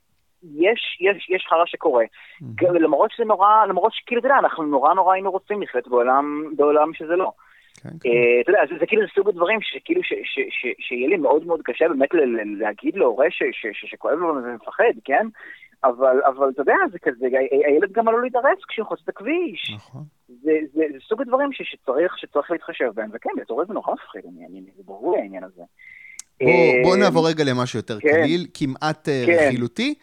[0.44, 2.04] יש, יש, יש חרא שקורה.
[2.04, 2.80] Mm-hmm.
[2.80, 6.94] למרות שזה נורא, למרות שכאילו, אתה יודע, אנחנו נורא נורא היינו רוצים לחיות בעולם, בעולם
[6.94, 7.32] שזה לא.
[7.84, 8.10] כן, כן.
[8.10, 10.02] אה, אתה יודע, זה כאילו סוג הדברים שכאילו
[10.80, 12.10] שיהיה לי מאוד מאוד קשה באמת
[12.60, 13.28] להגיד להורה
[13.86, 15.28] שכואב לו ומפחד, כן?
[15.84, 17.28] אבל, אבל אתה יודע, זה כזה,
[17.68, 19.72] הילד גם עלול להתארס כשהוא חוצה את הכביש.
[19.76, 20.04] נכון.
[20.28, 24.22] זה, זה, זה סוג הדברים ש, שצריך, שצריך להתחשב בהם, וכן, בתור זה נורא מפחיד,
[24.26, 25.62] אני, אני, זה ברור העניין הזה.
[26.44, 26.50] בוא,
[26.84, 29.34] בוא נעבור רגע למשהו יותר כן, קליל, כמעט כן.
[29.48, 29.94] רכילותי.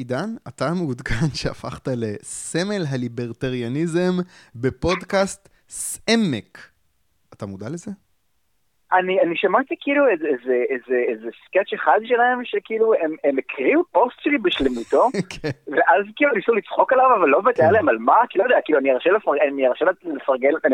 [0.00, 4.12] עידן, אתה מעודכן שהפכת לסמל הליברטריאניזם
[4.54, 6.58] בפודקאסט סעמק.
[7.34, 7.90] אתה מודע לזה?
[8.92, 13.80] אני, אני שמעתי כאילו איזה, איזה, איזה, איזה סקאץ' אחד שלהם, שכאילו הם, הם הקריאו
[13.92, 15.50] פוסט שלי בשלמותו, כן.
[15.72, 18.78] ואז כאילו ניסו לצחוק עליו, אבל לא בטח להם על מה, כי לא יודע, כאילו
[18.78, 19.10] אני ארשה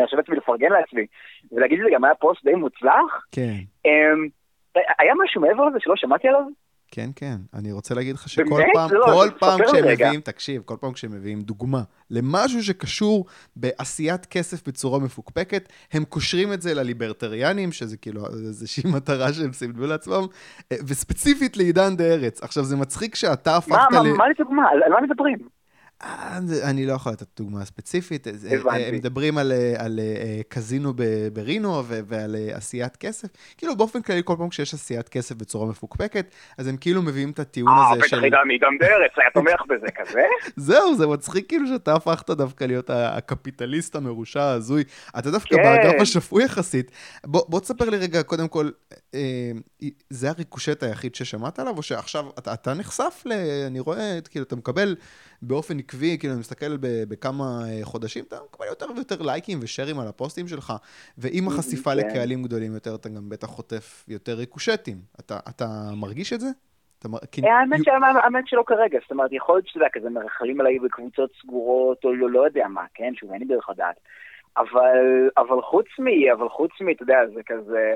[0.01, 1.05] ארשה לעצמי לפרגן לעצמי,
[1.51, 3.25] ולהגיד שזה גם היה פוסט די מוצלח.
[3.31, 3.57] כן.
[3.87, 6.41] Um, היה משהו מעבר לזה שלא שמעתי עליו?
[6.91, 7.35] כן, כן.
[7.53, 11.11] אני רוצה להגיד לך שכל פעם, לא, כל פעם כשהם מביאים, תקשיב, כל פעם כשהם
[11.11, 13.25] מביאים דוגמה למשהו שקשור
[13.55, 19.87] בעשיית כסף בצורה מפוקפקת, הם קושרים את זה לליברטריאנים, שזה כאילו איזושהי מטרה שהם סימנו
[19.87, 20.25] לעצמם,
[20.73, 22.43] וספציפית לעידן דה ארץ.
[22.43, 23.95] עכשיו, זה מצחיק שאתה הפכת ל...
[23.95, 24.69] מה, מה, מה לדוגמה?
[24.69, 25.56] על מה מדברים?
[26.03, 28.27] אה, אני לא יכול לתת דוגמה ספציפית.
[28.27, 28.83] הבנתי.
[28.83, 30.93] הם מדברים על, אה, על אה, קזינו
[31.33, 33.27] ברינו ועל עשיית כסף.
[33.57, 37.39] כאילו באופן כללי, כל פעם כשיש עשיית כסף בצורה מפוקפקת, אז הם כאילו מביאים את
[37.39, 38.15] הטיעון הזה של...
[38.15, 40.21] אה, בטח עידן עידן דרץ היה תומך בזה כזה.
[40.67, 44.83] זהו, זה מצחיק כאילו שאתה הפכת דווקא להיות הקפיטליסט המרושע ההזוי.
[45.19, 45.63] אתה דווקא כן.
[45.63, 46.91] באגף השפוי יחסית.
[47.25, 48.69] בוא, בוא תספר לי רגע, קודם כל,
[50.09, 53.31] זה הריקושט היחיד ששמעת עליו, או שעכשיו אתה, אתה נחשף ל...
[53.67, 54.95] אני רואה, כאילו, אתה מקבל
[55.41, 60.07] באופן עקבי, כאילו, אני מסתכל בכמה אה, חודשים, אתה מקבל יותר ויותר לייקים ושרים על
[60.07, 60.73] הפוסטים שלך,
[61.17, 61.97] ועם החשיפה כן.
[61.97, 64.97] לקהלים גדולים יותר, אתה גם בטח חוטף יותר ריקושטים.
[65.19, 65.65] אתה, אתה
[65.95, 66.47] מרגיש את זה?
[67.45, 67.59] אה,
[68.23, 72.29] האמת שלא כרגע, זאת אומרת, יכול להיות שזה כזה מרחלים עליי בקבוצות סגורות, או לא,
[72.29, 73.95] לא יודע מה, כן, שוב, אין לי דרך לדעת.
[74.57, 76.31] אבל, אבל חוץ מ...
[76.31, 76.89] אבל חוץ מ...
[76.89, 77.95] אתה יודע, זה כזה...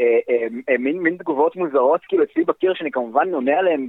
[0.00, 3.86] אה, אה, מין תגובות מוזרות כאילו אצלי בקיר שאני כמובן עונה עליהן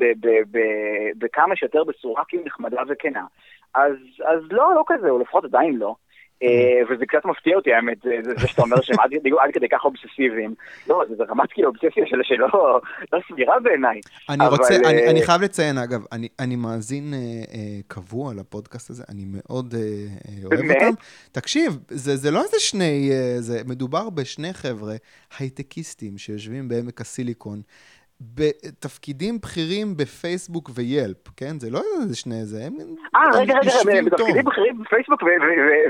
[1.18, 3.26] בכמה שיותר בצורה כאילו נחמדה וכנה.
[3.76, 3.96] אז,
[4.26, 5.96] אז לא, לא כזה, או לפחות עדיין לא.
[6.44, 10.56] אה, וזה קצת מפתיע אותי האמת, זה שאתה אומר שהם עד כדי ככה אובססיביים.
[10.88, 12.82] לא, זה רמת כאילו אובססיה שלא
[13.14, 14.00] לא סבירה בעיניי.
[14.30, 14.76] אני רוצה,
[15.10, 16.02] אני אה, חייב לציין, אגב,
[16.40, 17.20] אני מאזין אה,
[17.88, 19.76] קבוע לפודקאסט הזה, אני מאוד
[20.46, 20.94] אוהב אותם.
[21.32, 23.12] תקשיב, זה לא איזה שני,
[23.68, 24.94] מדובר בשני חבר'ה
[25.40, 27.62] הייטקיסטים שיושבים בעמק הסיליקון.
[28.36, 31.60] בתפקידים בכירים בפייסבוק ויילפ, כן?
[31.60, 32.76] זה לא איזה שני זה, הם
[33.16, 33.54] אה, רגע,
[33.86, 35.24] רגע, בתפקידים בכירים בפייסבוק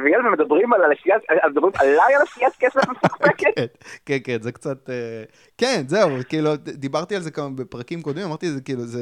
[0.03, 3.55] ויילפ מדברים על עשיית, מדברים עליי על עשיית כסף מפוקפקת?
[3.55, 3.65] כן,
[4.05, 5.23] כן, כן, זה קצת, אה,
[5.57, 9.01] כן, זהו, כאילו, דיברתי על זה כמה בפרקים קודמים, אמרתי, זה כאילו, זה...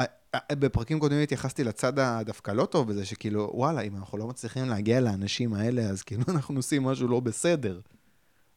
[0.00, 4.26] אה, אה, בפרקים קודמים התייחסתי לצד הדווקא לא טוב בזה, שכאילו, וואלה, אם אנחנו לא
[4.26, 7.80] מצליחים להגיע לאנשים האלה, אז כאילו אנחנו עושים משהו לא בסדר.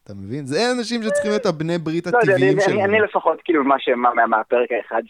[0.04, 0.46] אתה מבין?
[0.46, 2.84] זה אנשים שצריכים להיות הבני ברית לא הטבעיים שלנו.
[2.84, 3.64] אני לפחות, כאילו,
[4.28, 5.02] מהפרק האחד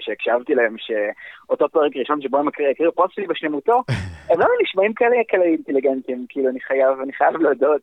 [0.00, 3.82] שהקשבתי להם, שאותו פרק ראשון שבו הם הקריאו פוסט שלי בשלמותו,
[4.30, 6.60] הם לא נשמעים כאלה אינטליגנטים, כאילו, אני
[7.12, 7.80] חייב להודות.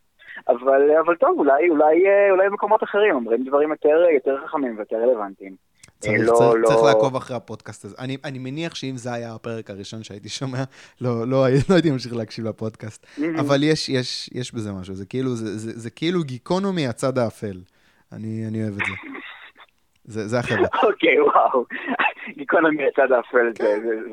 [0.47, 3.71] אבל, טוב, אולי, אולי, במקומות אחרים אומרים דברים
[4.13, 5.55] יותר חכמים ויותר רלוונטיים.
[5.99, 6.67] צריך, לא, צריך, לא...
[6.67, 7.95] צריך לעקוב אחרי הפודקאסט הזה.
[7.99, 10.63] אני, אני מניח שאם זה היה הפרק הראשון שהייתי שומע,
[11.01, 13.05] לא, לא, לא הייתי ממשיך להקשיב לפודקאסט.
[13.05, 13.39] Mm-hmm.
[13.39, 17.61] אבל יש, יש, יש בזה משהו, זה כאילו, זה, זה, זה כאילו גיקונומי הצד האפל.
[18.11, 19.18] אני, אני אוהב את זה.
[20.09, 20.67] זה, זה החבר'ה.
[20.83, 21.65] אוקיי, וואו.
[22.37, 23.51] גיקונומי הצד האפל.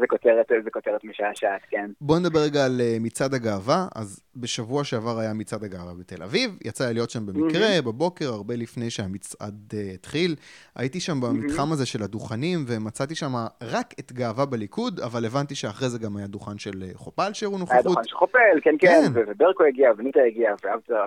[0.01, 1.91] זה כותרת, זה כותרת משעשעת, כן.
[2.01, 3.87] בוא נדבר רגע על אה, מצעד הגאווה.
[3.95, 6.59] אז בשבוע שעבר היה מצעד הגאווה בתל אביב.
[6.65, 7.83] יצא לי להיות שם במקרה.
[7.87, 10.35] בבוקר, הרבה לפני שהמצעד uh, התחיל.
[10.77, 11.73] הייתי שם במתחם.
[11.73, 13.33] הזה של הדוכנים, ומצאתי שם
[13.63, 17.59] רק את גאווה בליכוד, אבל הבנתי שאחרי זה גם היה דוכן של אה, חופל שהראו
[17.59, 17.73] נוכחות.
[17.73, 19.21] היה דוכן של חופל, כן, כן, כן.
[19.31, 20.55] וברקו הגיע, וניטה הגיע,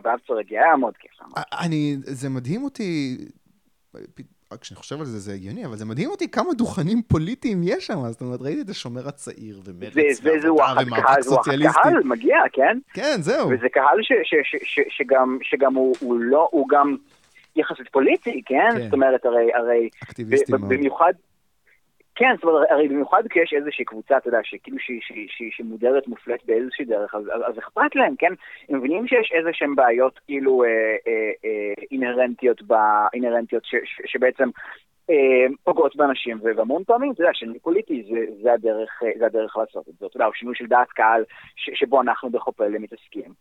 [0.03, 1.11] ואבצר הגיע, היה מאוד כיף.
[1.59, 3.17] אני, זה מדהים אותי.
[4.57, 8.11] כשאני חושב על זה, זה הגיוני, אבל זה מדהים אותי כמה דוכנים פוליטיים יש שם.
[8.11, 11.79] זאת אומרת, ראיתי את השומר הצעיר ומרץ ועבודה ומאבק סוציאליסטי.
[11.83, 12.77] קהל מגיע, כן?
[12.93, 13.49] כן, זהו.
[13.49, 13.97] וזה קהל
[15.41, 16.95] שגם הוא לא, הוא גם
[17.55, 18.69] יחסית פוליטי, כן?
[18.73, 18.83] כן.
[18.83, 19.89] זאת אומרת, הרי...
[20.03, 20.69] אקטיביסטי מאוד.
[20.69, 21.13] במיוחד...
[22.19, 24.77] כן, זאת אומרת, הרי במיוחד כשיש איזושהי קבוצה, אתה יודע, שכאילו
[25.51, 28.33] שמודרת, מופלית באיזושהי דרך, אז, אז, אז אכפת להם, כן?
[28.69, 30.69] הם מבינים שיש איזה שהן בעיות כאילו אה,
[31.07, 32.73] אה, אה, אינהרנטיות, ב,
[33.13, 34.49] אינהרנטיות ש, ש, שבעצם
[35.09, 39.89] אה, פוגעות באנשים, והמון פעמים, אתה יודע, שינוי פוליטי זה, זה, הדרך, זה הדרך לעשות
[39.89, 41.23] את זה, אתה יודע, או שינוי של דעת קהל
[41.55, 43.33] ש, שבו אנחנו בחופל מתעסקים.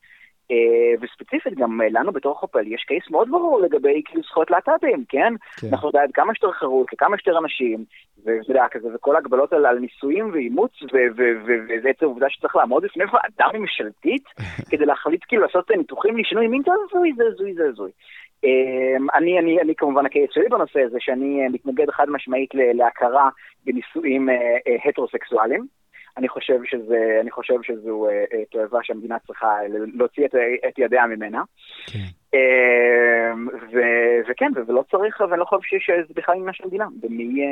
[0.50, 5.04] אה, וספציפית גם אה, לנו בתור חופל יש קייס מאוד ברור לגבי כאילו זכויות להט"בים,
[5.08, 5.34] כן?
[5.60, 5.66] כן?
[5.72, 7.84] אנחנו יודעים כמה שיותר חירות לכמה שיותר אנשים,
[8.24, 13.04] ואתה יודע, כזה, וכל ההגבלות על, על נישואים ואימוץ, וזה עצם העובדה שצריך לעמוד בפני
[13.04, 14.24] ועדה ממשלתית
[14.70, 17.90] כדי להחליט כאילו לעשות ניתוחים לשינוי מין, זה הזוי, זה הזוי, זה הזוי.
[19.14, 23.28] אני, אני, אני כמובן הקייס שלי בנושא הזה, שאני מתנגד חד משמעית להכרה
[23.66, 24.28] בנישואים
[24.88, 25.77] הטרוסקסואליים.
[26.18, 28.06] אני חושב, שזה, אני חושב שזו
[28.50, 29.56] תועבה שהמדינה צריכה
[29.94, 30.34] להוציא את,
[30.68, 31.42] את ידיה ממנה.
[31.92, 32.38] כן.
[33.72, 33.78] ו,
[34.28, 37.44] וכן, ולא צריך, ואני לא חושב שזה בכלל עניין של המדינה, ומי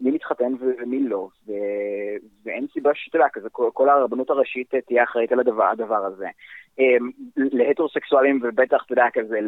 [0.00, 1.52] מי מתחתן ומי לא, ו...
[2.44, 6.26] ואין סיבה שאתה יודע, כזה, כל, כל הרבנות הראשית תהיה אחראית על הדבר, הדבר הזה.
[6.78, 9.38] אמ, להטרוסקסואלים ובטח, אתה יודע, כזה,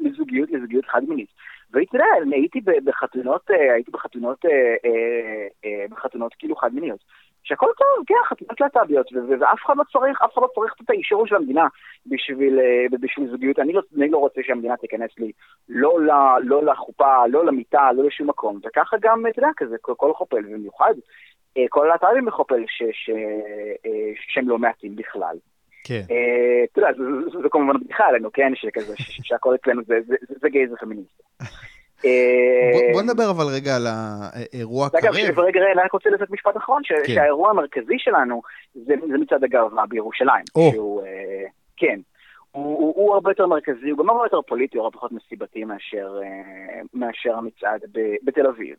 [0.00, 1.28] לזוגיות, לזוגיות חד-מינית.
[1.72, 4.50] והייתי, אתה יודע, הייתי בחתונות, אה, הייתי בחתונות, אה,
[5.64, 7.00] אה, בחתונות כאילו חד-מיניות.
[7.42, 9.06] שהכל טוב, כן, חתימות להט"ביות,
[9.40, 11.66] ואף אחד לא צריך, אף אחד לא צריך את האישור של המדינה
[12.06, 13.58] בשביל, אה, בשביל זוגיות.
[13.58, 15.32] אני לא, אני לא רוצה שהמדינה תיכנס לי
[15.68, 16.10] לא, ל,
[16.42, 18.60] לא לחופה, לא למיטה, לא לשום מקום.
[18.64, 21.29] וככה גם, אתה יודע, כזה, כל, כל חופל, במיוחד אה,
[21.68, 23.10] כל הלהט"בים בחופל ש, ש,
[23.86, 25.36] אה, שהם לא מעטים בכלל.
[25.84, 26.02] כן.
[26.72, 26.90] אתה יודע,
[27.42, 29.82] זה כמובן בדיחה עלינו, כן, שכזה, שהכל אצלנו
[30.40, 31.22] זה גייז ופמיניסט.
[32.04, 35.04] אה, בוא נדבר אבל רגע על האירוע הקרב.
[35.04, 37.14] אגב, רגע, אני רק רוצה לתת משפט אחרון, כן.
[37.14, 38.42] שהאירוע המרכזי שלנו
[38.74, 40.44] זה מצעד הגאווה בירושלים.
[40.56, 42.00] אה, כן.
[42.52, 46.20] הוא הרבה יותר מרכזי, הוא גם הרבה יותר פוליטי, הוא הרבה פחות מסיבתי מאשר
[47.32, 47.80] אה, המצעד
[48.22, 48.76] בתל אביב.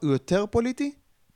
[0.00, 0.92] הוא יותר פוליטי?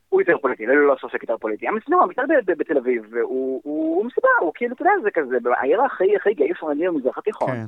[0.08, 1.66] הוא יותר פוליטי, לא לא ספק יותר פוליטי.
[2.02, 6.88] המצעד בתל אביב, הוא מסיבה, הוא כאילו, אתה יודע, זה כזה, העיר הכי גאי פרנדי
[6.88, 7.50] במזרח התיכון.
[7.50, 7.64] כן.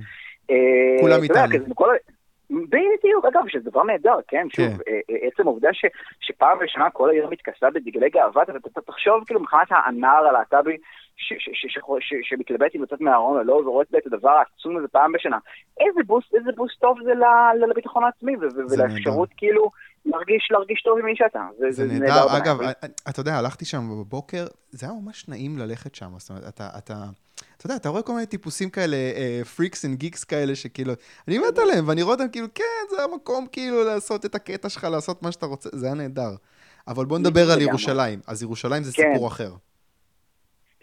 [0.51, 1.75] אה, כולם איתנו.
[2.53, 4.47] בדיוק, אגב, שזה דבר נהדר, כן?
[4.57, 4.73] שוב, כן.
[4.89, 5.69] אה, אה, עצם העובדה
[6.21, 10.77] שפעם בשנה כל העיר מתכסה בדגלי גאווה, אתה תחשוב כאילו מבחינת הנער הלהט"בי
[12.23, 15.39] שמתלבט אם לצאת מהארון או לא, ורואה את הדבר העצום הזה פעם בשנה.
[15.81, 17.13] איזה בוסט, איזה בוסט טוב זה
[17.67, 18.33] לביטחון העצמי,
[18.71, 19.71] ולאפשרות כאילו
[20.07, 21.47] להרגיש, להרגיש טוב עם מי שאתה.
[21.71, 22.37] זה נהדר.
[22.39, 22.59] אגב,
[23.11, 26.95] אתה יודע, הלכתי שם בבוקר, זה היה ממש נעים ללכת שם, זאת אומרת, אתה...
[27.63, 28.97] אתה יודע, אתה רואה כל מיני טיפוסים כאלה,
[29.57, 30.93] freaks and geeks כאלה, שכאילו,
[31.29, 34.85] אני מת עליהם, ואני רואה אותם כאילו, כן, זה המקום כאילו לעשות את הקטע שלך,
[34.85, 36.31] לעשות מה שאתה רוצה, זה היה נהדר.
[36.89, 38.19] אבל בוא נדבר על ירושלים.
[38.29, 39.13] אז ירושלים זה כן.
[39.13, 39.51] סיפור אחר.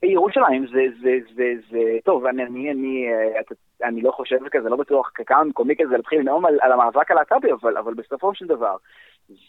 [0.04, 3.42] ירושלים זה, זה, זה, זה, טוב, אני, אני, אני, אה,
[3.88, 7.48] אני לא חושב כזה, לא בטוח כמה מקומי כזה להתחיל לנאום על, על המאבק הלהט"בי,
[7.62, 8.76] אבל, אבל בסופו של דבר,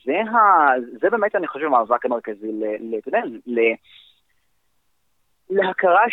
[0.05, 0.69] זה, ה,
[1.01, 2.51] זה באמת, אני חושב, המאבק המרכזי,
[2.99, 3.21] אתה יודע,
[5.51, 6.05] להכרה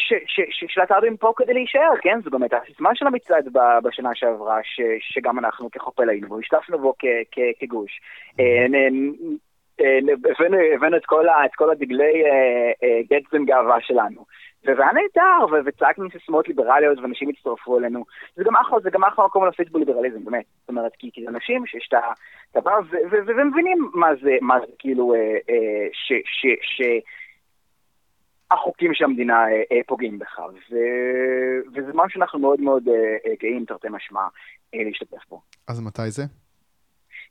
[0.68, 2.20] שלהט"בים פה כדי להישאר, כן?
[2.24, 3.48] זו באמת הסיסמה של המצעד
[3.84, 6.40] בשנה שעברה, ש, שגם אנחנו כחופל היינו בו,
[6.78, 6.94] בו
[7.60, 8.02] כגוש.
[8.40, 8.66] אה,
[10.76, 12.24] הבאנו את כל הדגלי
[13.10, 14.26] גטסן גאווה שלנו.
[14.66, 18.06] והיה נהדר, וצעקנו סיסמאות ליברליות, ואנשים הצטרפו אלינו.
[18.36, 20.46] זה גם אחלה, זה גם אחלה מקום להפיץ בו ליברליזם, באמת.
[20.60, 22.12] זאת אומרת, כי, כי זה אנשים שיש את ה...
[22.52, 22.72] אתה בא
[23.12, 25.20] ומבינים מה זה, מה זה כאילו, אה,
[25.50, 26.14] אה, ש...
[26.26, 26.82] ש, ש
[28.52, 30.76] החוקים של המדינה אה, אה, פוגעים בך, ו...
[31.74, 34.22] וזה משהו שאנחנו מאוד מאוד אה, גאים, תרתי משמע,
[34.74, 35.42] להשתתף בו.
[35.68, 36.24] אז מתי זה?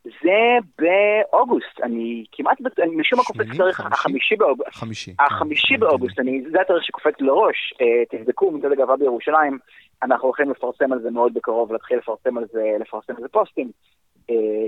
[0.04, 4.74] זה באוגוסט, אני כמעט, אני משום מה קופץ תאריך החמישי באוגוסט.
[4.74, 5.14] חמישי.
[5.18, 7.74] החמישי כן, באוגוסט, אני, זה התאריך שקופץ לראש,
[8.10, 9.58] תבדקו מצד הגאווה בירושלים,
[10.02, 13.70] אנחנו הולכים לפרסם על זה מאוד בקרוב, להתחיל לפרסם על זה, לפרסם על זה פוסטים.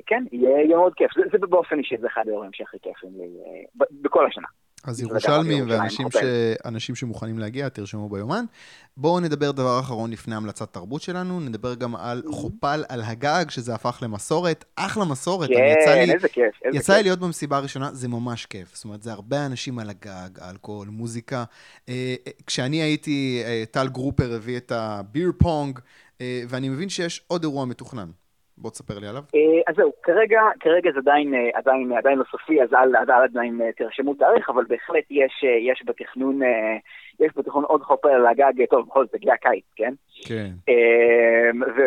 [0.07, 3.29] כן, יהיה מאוד כיף, זה, זה באופן אישי, זה אחד האירועים שהכי כיפים לי
[4.03, 4.49] בכל השנה.
[4.85, 8.45] אז ירושלמים ואנשים שמוכנים להגיע, תרשמו ביומן.
[8.97, 13.75] בואו נדבר דבר אחרון לפני המלצת תרבות שלנו, נדבר גם על חופל על הגג, שזה
[13.75, 15.49] הפך למסורת, אחלה מסורת.
[15.49, 18.75] כן, איזה כיף, יצא לי להיות במסיבה הראשונה, זה ממש כיף.
[18.75, 21.45] זאת אומרת, זה הרבה אנשים על הגג, אלכוהול, מוזיקה.
[21.89, 25.79] אה, אה, כשאני הייתי, אה, טל גרופר הביא את הביר פונג,
[26.49, 28.11] ואני מבין שיש עוד אירוע מתוכנן.
[28.61, 29.23] בוא תספר לי עליו.
[29.35, 33.61] אה, אז זהו, כרגע, כרגע זה עדיין, אה, עדיין, עדיין לא סופי, אז אל, עדיין
[33.61, 36.41] אה, תרשמו תאריך, אבל בהחלט יש, יש בתכנון,
[37.21, 39.95] יש בתכנון עוד חופר על הגג, טוב, בכל זאת, הגיע הקיץ, כן?
[40.27, 40.51] כן.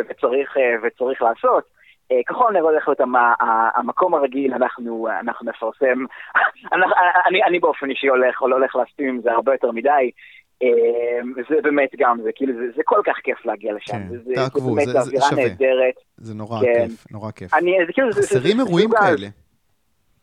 [0.10, 1.82] וצריך, וצריך לעשות.
[2.28, 3.02] ככל נראה הולך להיות
[3.76, 6.06] המקום הרגיל, אנחנו, אנחנו נפרסם,
[7.28, 10.12] אני, אני באופן אישי הולך, או לא הולך להסכים עם זה הרבה יותר מדי,
[10.62, 11.34] אמ,
[11.64, 13.92] באמת גם, זה כאילו, זה, זה כל כך כיף להגיע לשם.
[13.92, 15.44] כן, זה, תעקבו, זה, זה, זה שווה.
[15.44, 15.96] נהדרת.
[16.18, 16.88] זה נורא כן.
[16.88, 17.54] כיף, נורא כיף.
[17.54, 19.28] אני, זה כאילו, חסרים זה, אירועים זה, כאלה.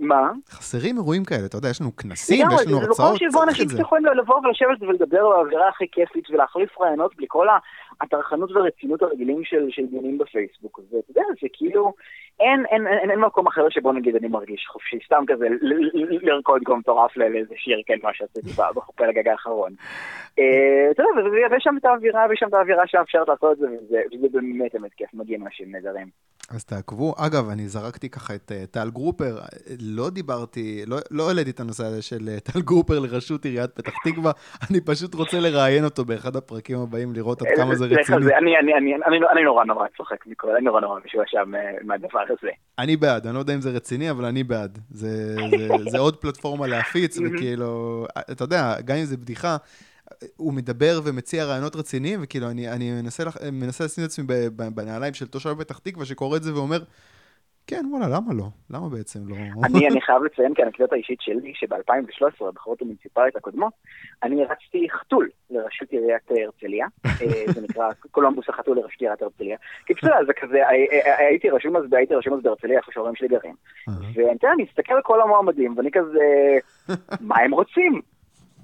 [0.01, 0.30] מה?
[0.51, 3.36] חסרים אירועים כאלה, אתה יודע, יש לנו כנסים, יש לנו הרצאות, צריך את זה.
[3.36, 7.49] זה מקום שבו אנשים יכולים לבוא ולשבת ולדבר באווירה הכי כיפית ולהחליף רעיונות בלי כל
[8.01, 10.79] הטרחנות והרצינות הרגילים של דיונים בפייסבוק.
[10.79, 11.93] ואתה יודע, זה כאילו,
[12.41, 15.47] אין, אין, אין, אין מקום אחר שבו נגיד אני מרגיש חופשי, סתם כזה
[16.23, 19.73] לרקוד כמו מטורף לאיזה שיר, כן, מה שעשיתי בחופל הגג האחרון.
[20.39, 23.67] אה, אתה יודע, ויש שם את האווירה, ויש שם את האווירה שמאפשרת לעשות את זה,
[24.13, 26.07] וזה באמת באמת כיף, מגיעים אנשים נהדרים.
[26.51, 27.15] אז תעקבו.
[27.19, 29.39] אגב, אני זרקתי ככה את uh, טל גרופר,
[29.81, 34.33] לא דיברתי, לא, לא העליתי את הנושא הזה של טל גרופר לראשות עיריית פתח תקווה,
[34.71, 38.16] אני פשוט רוצה לראיין אותו באחד הפרקים הבאים, לראות עד כמה זה רציני.
[38.16, 41.45] אני, אני, אני, אני, אני נורא נורא צוחק מכל, אני נורא נורא משועשע
[41.84, 42.51] מהדבר הזה.
[42.78, 44.78] אני בעד, אני לא יודע אם זה רציני, אבל אני בעד.
[44.91, 49.57] זה, עוד פלטפורמה להפיץ, וכאילו, אתה יודע, גם אם זה בדיחה,
[50.36, 53.22] הוא מדבר ומציע רעיונות רציניים, וכאילו, אני, אני מנסה,
[53.53, 54.24] מנסה לשים את עצמי
[54.74, 56.82] בנעליים של תושב פתח תקווה, שקורא את זה ואומר,
[57.69, 58.45] כן, וואלה, למה לא?
[58.71, 59.37] למה בעצם לא?
[59.64, 63.73] אני, אני חייב לציין כאנקדוטה אישית שלי, שב-2013, בבחירות המוניציפליות הקודמות,
[64.23, 69.57] אני רצתי חתול לראשות עיריית הרצליה, אה, זה נקרא קולומבוס החתול לראשות עיריית הרצליה.
[69.87, 73.14] כי בסדר, זה כזה, אה, אה, הייתי רשום אז, הייתי רשום אז בהרצליה, איפה שההורים
[73.14, 73.55] שלי גרים.
[74.14, 76.25] ואני מסתכל על כל המועמדים, ואני כזה,
[77.29, 78.01] מה הם רוצים?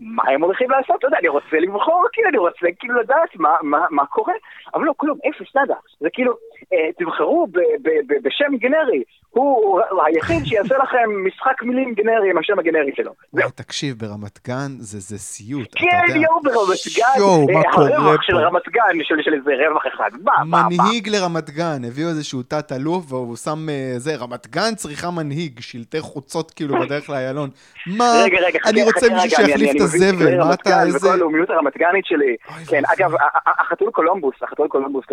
[0.01, 0.97] מה הם הולכים לעשות?
[0.99, 4.35] אתה יודע, אני רוצה לבחור, כאילו, אני רוצה כאילו לדעת מה, מה, מה קורה,
[4.75, 5.75] אבל לא, כלום, אפס, נאדה.
[6.01, 6.33] זה כאילו,
[6.73, 9.03] אה, תבחרו ב, ב, ב, בשם גנרי,
[9.35, 13.13] הוא היחיד שיעשה לכם משחק מילים גנרי עם השם הגנרי שלו.
[13.33, 17.97] וואי, תקשיב, ברמת גן זה, זה סיוט, כן, יואו, ברמת גן, יואו, מה קורה פה?
[17.97, 20.65] הרווח של רמת גן, של, של איזה רווח אחד, מה?
[20.67, 26.01] מנהיג לרמת גן, הביאו איזשהו תת-אלוף, והוא שם, אה, זה, רמת גן צריכה מנהיג, שלטי
[26.01, 27.51] חוצות כאילו בדרך לאיילון.
[27.87, 30.99] מה, רגע, רגע, אני רוצה מישהו שיחליף את הזבל, מה אתה, איזה...
[30.99, 32.37] וכל הלאומיות הרמת גנית שלי.
[32.69, 32.83] כן.
[32.97, 33.13] אגב,
[33.47, 35.05] החתול קולומבוס, החתול קולומבוס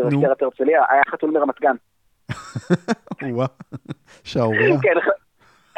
[0.90, 1.76] היה חתול מרמת גן.
[3.34, 3.48] וואו,
[4.24, 4.76] שערוריה.
[4.82, 5.22] כן, ח-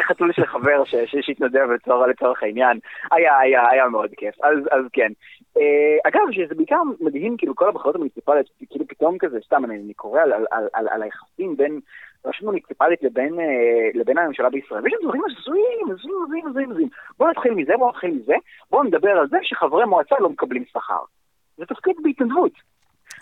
[0.08, 0.84] חתול של חבר
[1.22, 1.68] שהתנדב
[2.10, 2.80] לצורך, העניין,
[3.12, 5.12] היה, היה, היה מאוד כיף, אז, אז כן.
[5.58, 9.94] אה, אגב, שזה בעיקר מדהים, כאילו כל הבחירות המוניציפליות, כאילו פתאום כזה, סתם, אני, אני
[9.94, 11.80] קורא על, על, על, על, על היחסים בין
[12.26, 16.90] רשות מוניציפלית לבין, אה, לבין הממשלה בישראל, ויש שם דברים הזויים, הזויים, הזויים, הזויים, הזויים.
[17.18, 18.34] בואו נתחיל מזה, בואו נתחיל מזה,
[18.72, 21.04] בואו נדבר על זה שחברי מועצה לא מקבלים שכר.
[21.58, 22.52] זה תפקיד בהתנדבות.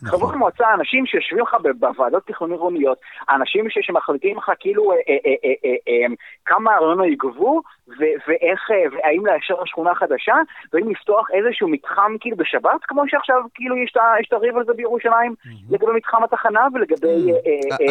[0.04, 0.20] נכון.
[0.20, 2.98] חברי מועצה, אנשים שיושבים לך בוועדות תכנון עירוניות,
[3.28, 5.54] האנשים ש- שמחליטים לך כאילו אה, אה,
[5.88, 10.36] אה, כמה ארנונה יגבו, ו- ואיך, והאם לאשר שכונה חדשה,
[10.74, 13.94] והאם לפתוח איזשהו מתחם כאילו בשבת, כמו שעכשיו כאילו יש
[14.28, 15.36] את הריב על זה בירושלים,
[15.70, 17.32] לגבי מתחם התחנה ולגבי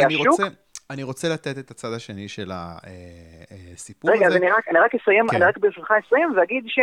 [0.06, 0.26] השוק.
[0.26, 0.46] רוצה,
[0.90, 4.36] אני רוצה לתת את הצד השני של הסיפור רגע, הזה.
[4.36, 5.36] אז אני רק, אני רק אסיים, כן.
[5.36, 6.78] אני רק ברשותך אסיים ואגיד ש...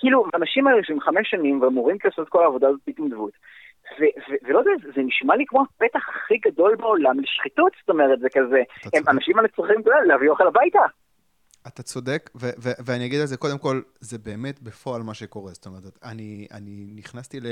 [0.00, 3.32] כאילו, האנשים האלה שהם חמש שנים ואמורים לעשות כל העבודה הזאת בהתנדבות,
[4.00, 8.18] ו- ו- ולא יודע, זה נשמע לי כמו הפתח הכי גדול בעולם לשחיתות, זאת אומרת,
[8.20, 8.62] זה כזה,
[8.94, 9.02] הם.
[9.08, 9.76] אנשים האלה צריכים
[10.06, 10.82] להביא אוכל הביתה.
[11.66, 15.52] אתה צודק, ו- ו- ואני אגיד על זה, קודם כל, זה באמת בפועל מה שקורה.
[15.52, 17.46] זאת אומרת, אני, אני נכנסתי ל...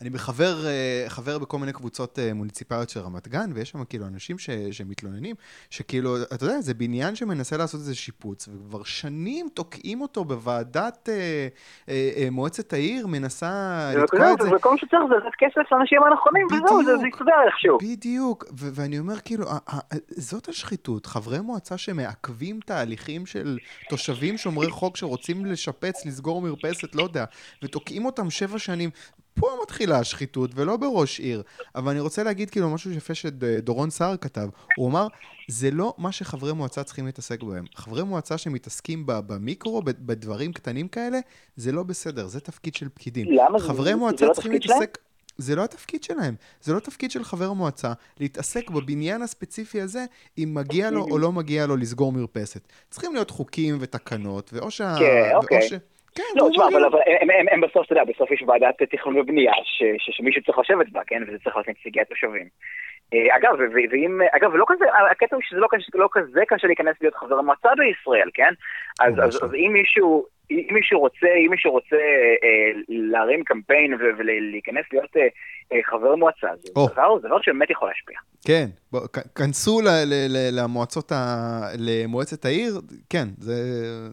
[0.00, 4.06] אני בחבר אה, חבר בכל מיני קבוצות אה, מוניציפליות של רמת גן, ויש שם כאילו
[4.06, 5.36] אנשים ש, שמתלוננים,
[5.70, 11.48] שכאילו, אתה יודע, זה בניין שמנסה לעשות איזה שיפוץ, וכבר שנים תוקעים אותו בוועדת אה,
[11.88, 13.50] אה, אה, מועצת העיר, מנסה
[13.96, 14.54] לתקוע את זה.
[14.56, 17.08] וכל מה שצריך זה לתת כסף לאנשים הנכונים, וזהו, זה זה.
[17.08, 17.78] יסתדר איכשהו.
[17.78, 23.58] בדיוק, ו- ואני אומר כאילו, ה- ה- זאת השחיתות, חברי מועצה שמעכבים תהליכים של
[23.88, 27.24] תושבים שומרי חוק שרוצים לשפץ, לסגור מרפסת, לא יודע,
[27.62, 28.90] ותוקעים אותם שבע שנים.
[29.34, 31.42] פה מתחילה השחיתות, ולא בראש עיר.
[31.74, 34.48] אבל אני רוצה להגיד כאילו משהו יפה שדורון סער כתב.
[34.76, 35.06] הוא אמר,
[35.48, 37.64] זה לא מה שחברי מועצה צריכים להתעסק בהם.
[37.74, 41.18] חברי מועצה שמתעסקים במיקרו, בדברים קטנים כאלה,
[41.56, 43.26] זה לא בסדר, זה תפקיד של פקידים.
[43.30, 43.58] למה?
[43.58, 44.52] זה- חברי זה- זה מועצה לא צריכים?
[44.52, 44.98] להתעסק...
[45.42, 50.04] זה לא התפקיד שלהם, זה לא תפקיד של חבר המועצה להתעסק בבניין הספציפי הזה,
[50.38, 52.68] אם מגיע לו או לא מגיע לו לסגור מרפסת.
[52.90, 54.94] צריכים להיות חוקים ותקנות, ואו שה...
[54.98, 55.62] כן, אוקיי.
[55.62, 55.72] ש...
[56.14, 56.64] כן, לא, תשמע.
[56.68, 60.16] אבל אבל הם- הם- הם בסוף, אתה יודע, בסוף יש ועדת תכנון ובנייה, ש- ש-
[60.16, 61.22] שמישהו צריך לשבת בה, כן?
[61.28, 62.48] וזה צריך להיות נציגי התושבים.
[63.12, 63.52] אה, אגב,
[63.92, 67.38] ואם, אגב, לא כזה, הקטע הוא שזה לא כזה- לא כזה קשה להיכנס להיות חבר
[67.38, 68.52] המועצה בישראל, כן?
[69.00, 69.46] אז אז- לא.
[69.48, 70.26] אז אם מישהו...
[70.50, 75.26] אם מישהו רוצה, אם מישהו רוצה אה, להרים קמפיין ולהיכנס להיות אה,
[75.72, 76.86] אה, חבר מועצה, זה או.
[76.92, 78.18] דבר, דבר שבאמת יכול להשפיע.
[78.46, 79.00] כן, בוא,
[79.38, 81.16] כנסו ל- ל- ל- למועצות ה...
[81.78, 82.72] למועצת העיר,
[83.10, 83.52] כן, זה...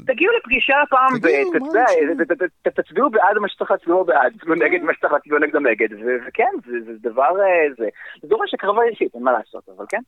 [0.08, 1.86] תגיעו לפגישה פעם, תגיעו, ות- מה אתה יודע,
[2.18, 2.26] זה?
[2.36, 5.94] ת- ת- ת- תצביעו בעד מה שצריך להצביעו בעד, תצביעו נגד מה שצריך להצביעו נגד,
[5.94, 7.88] ו- וכן, זה דבר, אה, זה
[8.24, 10.02] דורש הקרבה אישית, אין מה לעשות, אבל כן.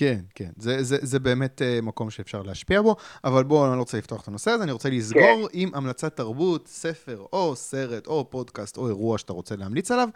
[0.00, 3.80] כן, כן, זה, זה, זה באמת uh, מקום שאפשר להשפיע בו, אבל בואו, אני לא
[3.80, 8.30] רוצה לפתוח את הנושא הזה, אני רוצה לסגור עם המלצת תרבות, ספר, או סרט, או
[8.30, 10.08] פודקאסט, או אירוע שאתה רוצה להמליץ עליו.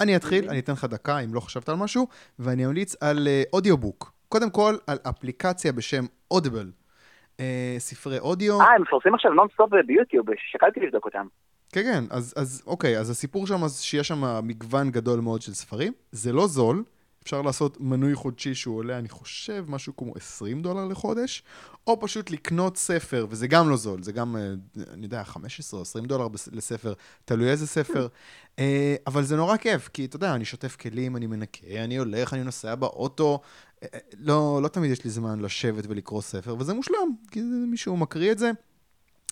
[0.00, 2.06] אני אתחיל, אני אתן לך דקה, אם לא חשבת על משהו,
[2.38, 4.12] ואני אמליץ על אה, audiobook.
[4.28, 6.70] קודם כל, על אפליקציה בשם Audible.
[7.36, 7.40] אה,
[7.78, 8.60] ספרי אודיו.
[8.60, 11.26] אה, הם מפרסמים עכשיו נונסטופ ביוטיוב, שקלתי לבדוק אותם.
[11.72, 15.92] כן, כן, אז, אז אוקיי, אז הסיפור שם, שיש שם מגוון גדול מאוד של ספרים.
[16.12, 16.84] זה לא זול,
[17.26, 21.42] אפשר לעשות מנוי חודשי שהוא עולה, אני חושב, משהו כמו 20 דולר לחודש,
[21.86, 24.52] או פשוט לקנות ספר, וזה גם לא זול, זה גם, אה,
[24.92, 26.92] אני יודע, 15 או 20 דולר לספר,
[27.24, 28.08] תלוי איזה ספר.
[28.58, 32.34] אה, אבל זה נורא כיף, כי אתה יודע, אני שוטף כלים, אני מנקה, אני הולך,
[32.34, 33.40] אני נוסע באוטו.
[33.82, 38.32] אה, לא, לא תמיד יש לי זמן לשבת ולקרוא ספר, וזה מושלם, כי מישהו מקריא
[38.32, 38.50] את זה.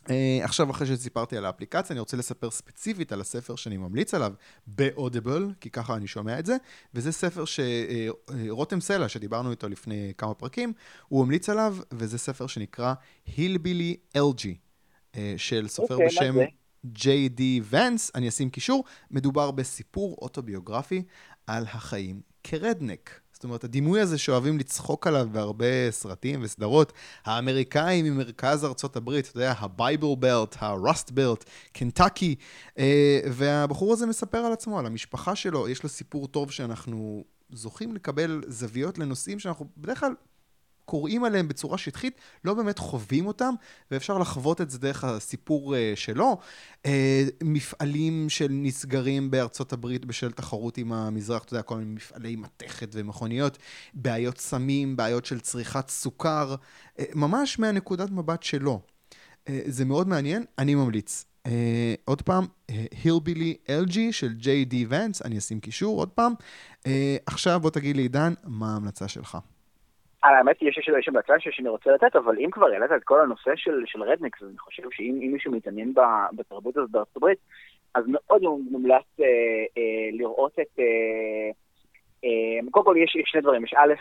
[0.04, 0.10] Uh,
[0.42, 4.32] עכשיו, אחרי שסיפרתי על האפליקציה, אני רוצה לספר ספציפית על הספר שאני ממליץ עליו
[4.66, 6.56] ב-Audible, כי ככה אני שומע את זה,
[6.94, 10.72] וזה ספר שרותם uh, סלע, שדיברנו איתו לפני כמה פרקים,
[11.08, 12.94] הוא המליץ עליו, וזה ספר שנקרא
[13.36, 14.56] Hillbilly Elegy,
[15.12, 16.34] אה, של סופר אוקיי, אוקיי, בשם
[16.86, 21.02] ג'יי די ונס, אני אשים קישור, מדובר בסיפור אוטוביוגרפי
[21.46, 23.20] על החיים כ redneck.
[23.34, 26.92] זאת אומרת, הדימוי הזה שאוהבים לצחוק עליו בהרבה סרטים וסדרות,
[27.24, 32.34] האמריקאים ממרכז ארצות הברית, אתה יודע, ה Bible Belt, ה Rust Belt, קנטקי,
[32.78, 37.94] אה, והבחור הזה מספר על עצמו, על המשפחה שלו, יש לו סיפור טוב שאנחנו זוכים
[37.94, 40.14] לקבל זוויות לנושאים שאנחנו בדרך כלל
[40.84, 43.54] קוראים עליהם בצורה שטחית, לא באמת חווים אותם,
[43.90, 46.38] ואפשר לחוות את זה דרך הסיפור uh, שלו.
[46.86, 46.88] Uh,
[47.44, 52.88] מפעלים של נסגרים בארצות הברית בשל תחרות עם המזרח, אתה יודע, כל מיני מפעלי מתכת
[52.92, 53.58] ומכוניות,
[53.94, 58.80] בעיות סמים, בעיות של צריכת סוכר, uh, ממש מהנקודת מבט שלו.
[59.66, 61.24] זה מאוד מעניין, אני ממליץ.
[61.48, 61.50] Uh,
[62.04, 62.46] עוד פעם,
[63.02, 66.32] הילבילי LG של די ונס, אני אשים קישור עוד פעם.
[66.72, 66.86] Uh,
[67.26, 69.38] עכשיו בוא תגיד לי, עידן, מה ההמלצה שלך?
[70.24, 73.50] אה, האמת היא שיש המלצה שאני רוצה לתת, אבל אם כבר העלית את כל הנושא
[73.56, 75.94] של, של רדניקס, אז אני חושב שאם מישהו מתעניין
[76.36, 77.38] בתרבות הזאת בארצות הברית,
[77.94, 79.26] אז מאוד מומלץ אה,
[79.78, 80.78] אה, לראות את...
[80.78, 81.50] אה,
[82.24, 83.94] אה, קודם כל יש, יש שני דברים, יש א',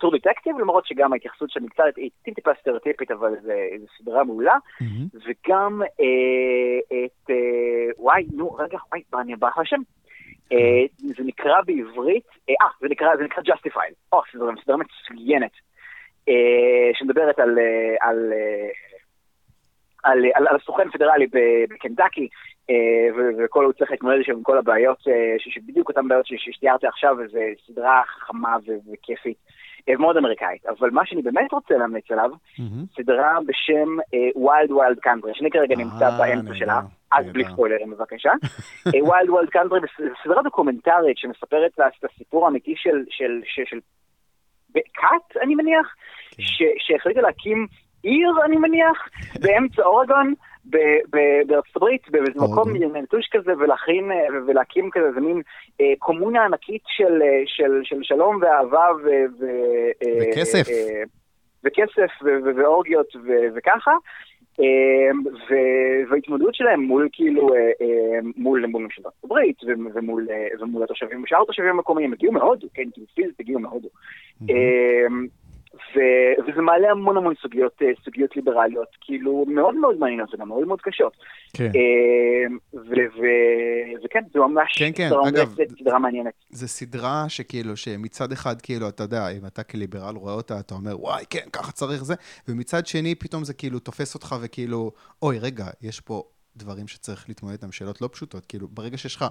[0.00, 5.16] טור דטקטיב, למרות שגם ההתייחסות שם קצת, היא טיפ-טיפה סטריאוטיפית, אבל זו סדרה מעולה, mm-hmm.
[5.16, 9.80] וגם אה, את, אה, וואי, נו, רגע, וואי, אני אברך לשם.
[10.52, 13.94] אה, זה נקרא בעברית, אה, אה, זה נקרא, זה נקרא Justified.
[14.12, 15.50] או, זו סדרה מצוינת,
[16.28, 17.58] אה, שמדברת על,
[18.00, 18.32] על,
[20.02, 21.26] על, על, על הסוכן פדרלי
[21.70, 22.28] בקנטקי,
[23.38, 24.98] וכל הוא צריך להתמודד עם כל הבעיות,
[25.38, 28.56] שבדיוק אותן בעיות שתיארתי עכשיו, וזו סדרה חכמה
[28.92, 29.36] וכיפית.
[29.98, 32.30] מאוד אמריקאית, אבל מה שאני באמת רוצה להמליץ עליו,
[32.96, 33.96] סדרה בשם
[34.36, 36.80] Wild Wild Country, שאני כרגע נמצא באמצע שלה.
[37.12, 38.30] אז בלי ספוילרים בבקשה.
[39.02, 39.80] Wild Wild Country,
[40.24, 43.40] סדרה דוקומנטרית שמספרת את הסיפור האמיתי של,
[44.94, 45.94] כת, אני מניח,
[46.30, 46.42] כן.
[46.78, 47.66] שהחליטה להקים
[48.02, 49.08] עיר, אני מניח,
[49.40, 50.34] באמצע אורגון.
[51.46, 54.10] בארצות הברית, באיזה מקום נטוש כזה, ולהכין,
[54.46, 55.42] ולהקים כזה איזה מין
[55.80, 59.08] אה, קומונה ענקית של, אה, של, של שלום ואהבה ו...
[59.40, 59.46] ו
[60.20, 60.68] וכסף.
[60.68, 61.02] אה,
[61.64, 62.10] וכסף
[62.56, 63.06] ואורגיות
[63.56, 63.92] וככה.
[64.58, 65.22] אמ,
[66.10, 69.56] וההתמודדות שלהם מול כאילו, אה, אה, מול ממשלת ארצות הברית
[69.94, 73.88] ומול, אה, ומול התושבים, ושאר התושבים המקומיים הגיעו מהודו, כן, כאילו פיזית הגיעו מהודו.
[75.74, 80.80] ו- וזה מעלה המון המון סוגיות, סוגיות ליברליות, כאילו מאוד מאוד מעניינות וגם מאוד מאוד
[80.80, 81.12] קשות.
[81.56, 81.70] כן.
[81.74, 82.58] אמ,
[84.04, 85.10] וכן, זה ממש כן, כן.
[85.28, 86.32] אגב, סדרה מעניינת.
[86.50, 91.00] זה סדרה שכאילו, שמצד אחד, כאילו, אתה יודע, אם אתה כליברל רואה אותה, אתה אומר,
[91.00, 92.14] וואי, כן, ככה צריך זה,
[92.48, 94.92] ומצד שני, פתאום זה כאילו תופס אותך וכאילו,
[95.22, 96.22] אוי, רגע, יש פה
[96.56, 98.46] דברים שצריך להתמודד איתם, שאלות לא פשוטות.
[98.46, 99.24] כאילו, ברגע שיש לך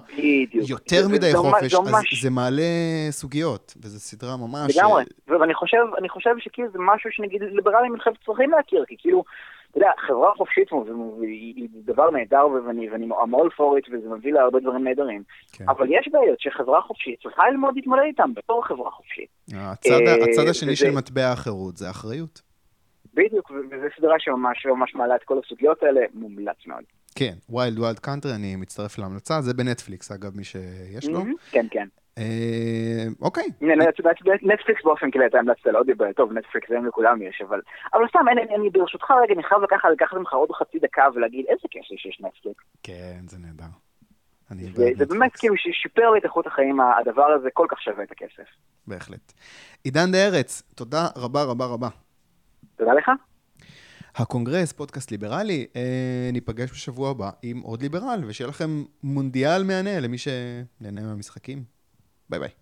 [0.68, 2.62] יותר מדי חופש, אז זה מעלה
[3.10, 4.76] סוגיות, וזו סדרה ממש...
[4.76, 7.94] לגמרי, ואני חושב, חושב שכאילו זה משהו שנגיד ליברלים
[8.24, 9.24] צריכים להכיר, כי כאילו...
[9.72, 10.68] אתה יודע, חברה חופשית
[11.22, 15.22] היא דבר נהדר ואני, ואני המול פורית וזה מביא להרבה דברים נהדרים.
[15.52, 15.64] כן.
[15.68, 19.28] אבל יש בעיות שחברה חופשית צריכה ללמוד להתמודד איתם בתור חברה חופשית.
[19.54, 20.76] הצד, אה, הצד השני.
[20.76, 22.42] של מטבע החירות זה אחריות.
[23.14, 26.84] בדיוק, וזו סדרה שממש ממש מעלה את כל הסוגיות האלה, מומלץ מאוד.
[27.14, 31.24] כן, Wild Wild Country, אני מצטרף להמלצה, זה בנטפליקס אגב, מי שיש לו.
[31.50, 31.86] כן, כן.
[32.18, 33.44] אה, אוקיי.
[34.42, 37.60] נטפליקס באופן כללי, אתה המלצת על Audible, טוב, נטפליקס היום לכולם יש, אבל...
[37.94, 38.24] אבל סתם,
[38.56, 42.64] אני ברשותך רגע, אני חייב לקחת ממך עוד חצי דקה ולהגיד איזה כיף שיש נטפליקס.
[42.82, 43.64] כן, זה נהדר.
[44.98, 48.48] זה באמת כאילו שיפר לי את איכות החיים, הדבר הזה כל כך שווה את הכסף.
[48.86, 49.32] בהחלט.
[49.84, 51.88] עידן דה ארץ, תודה רבה רבה רבה.
[52.76, 53.10] תודה לך.
[54.14, 60.18] הקונגרס, פודקאסט ליברלי, אה, ניפגש בשבוע הבא עם עוד ליברל, ושיהיה לכם מונדיאל מהנה למי
[60.18, 61.64] שנהנה מהמשחקים.
[62.30, 62.61] ביי ביי.